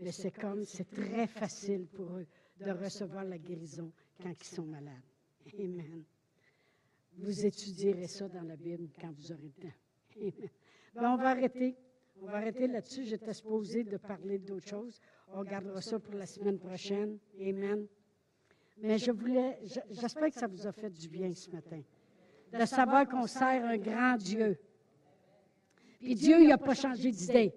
[0.00, 2.26] mais c'est comme, c'est très facile pour eux
[2.58, 3.92] de recevoir la guérison
[4.22, 5.02] quand ils sont malades.
[5.58, 6.04] Amen.
[7.16, 9.74] Vous étudierez ça dans la Bible quand vous aurez le temps.
[10.16, 10.32] Amen.
[10.94, 11.76] Ben, on va arrêter.
[12.22, 13.04] On va arrêter là-dessus.
[13.04, 15.00] J'étais supposé de parler d'autres choses.
[15.32, 17.18] On gardera ça pour la semaine prochaine.
[17.40, 17.86] Amen.
[18.82, 19.58] Mais je voulais,
[19.90, 21.82] j'espère que ça vous a fait du bien ce matin,
[22.52, 24.58] de savoir qu'on sert un grand Dieu.
[26.00, 27.52] Puis Dieu, il n'a pas changé d'idée.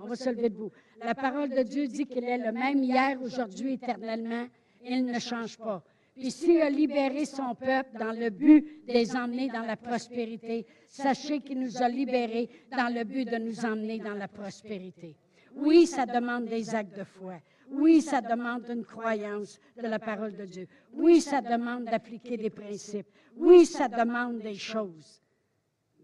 [0.00, 0.70] On va se lever debout.
[1.00, 4.46] La parole de Dieu dit qu'il est le même hier, aujourd'hui, éternellement.
[4.84, 5.82] Il ne change pas.
[6.18, 10.66] Puis s'il a libéré son peuple dans le but de les emmener dans la prospérité,
[10.88, 15.14] sachez qu'il nous a libérés dans le but de nous emmener dans la prospérité.
[15.54, 17.40] Oui, ça demande des actes de foi.
[17.70, 20.66] Oui, ça demande une croyance de la parole de Dieu.
[20.94, 23.08] Oui, ça demande d'appliquer des principes.
[23.36, 25.22] Oui, ça demande des choses.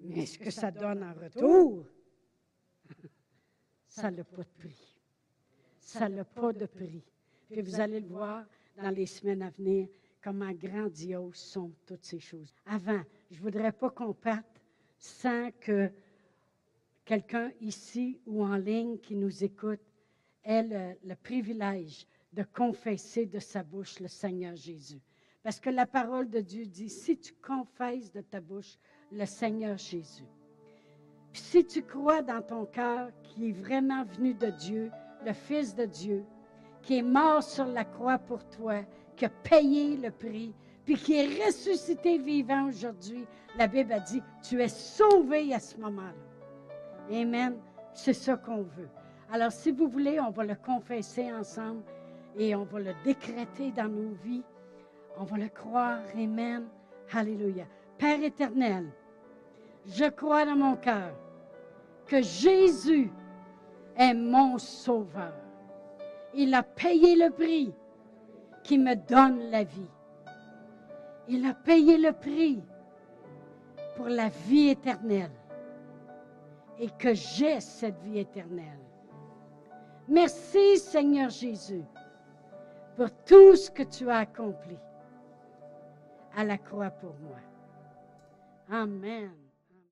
[0.00, 1.86] Mais ce que ça donne en retour,
[3.88, 5.00] ça n'a pas de prix.
[5.80, 7.02] Ça n'a pas de prix.
[7.50, 8.44] Puis vous allez le voir
[8.76, 9.88] dans les semaines à venir,
[10.24, 12.54] comment grandioses sont toutes ces choses.
[12.64, 14.62] Avant, je ne voudrais pas qu'on parte
[14.98, 15.92] sans que
[17.04, 19.82] quelqu'un ici ou en ligne qui nous écoute
[20.42, 25.02] ait le, privilège de confesser de sa bouche le Seigneur Jésus.
[25.42, 28.78] Parce que la parole de Dieu dit, si tu confesses de ta bouche
[29.12, 30.24] le Seigneur Jésus,
[31.32, 34.90] puis si tu crois dans ton cœur qu'il est vraiment venu de Dieu,
[35.26, 36.24] le Fils de Dieu,
[36.80, 38.84] qui est mort sur la croix pour toi,
[39.16, 40.54] qui a payé le prix,
[40.84, 43.24] puis qui est ressuscité vivant aujourd'hui,
[43.56, 47.16] la Bible a dit, tu es sauvé à ce moment-là.
[47.16, 47.56] Amen.
[47.94, 48.88] C'est ça qu'on veut.
[49.30, 51.82] Alors, si vous voulez, on va le confesser ensemble
[52.36, 54.42] et on va le décréter dans nos vies.
[55.16, 56.00] On va le croire.
[56.14, 56.64] Amen.
[57.12, 57.64] Alléluia.
[57.98, 58.90] Père éternel,
[59.86, 61.14] je crois dans mon cœur
[62.06, 63.10] que Jésus
[63.96, 65.34] est mon sauveur.
[66.34, 67.72] Il a payé le prix
[68.64, 69.90] qui me donne la vie.
[71.28, 72.62] Il a payé le prix
[73.96, 75.30] pour la vie éternelle
[76.78, 78.80] et que j'ai cette vie éternelle.
[80.08, 81.84] Merci Seigneur Jésus
[82.96, 84.76] pour tout ce que tu as accompli
[86.36, 87.38] à la croix pour moi.
[88.70, 89.43] Amen.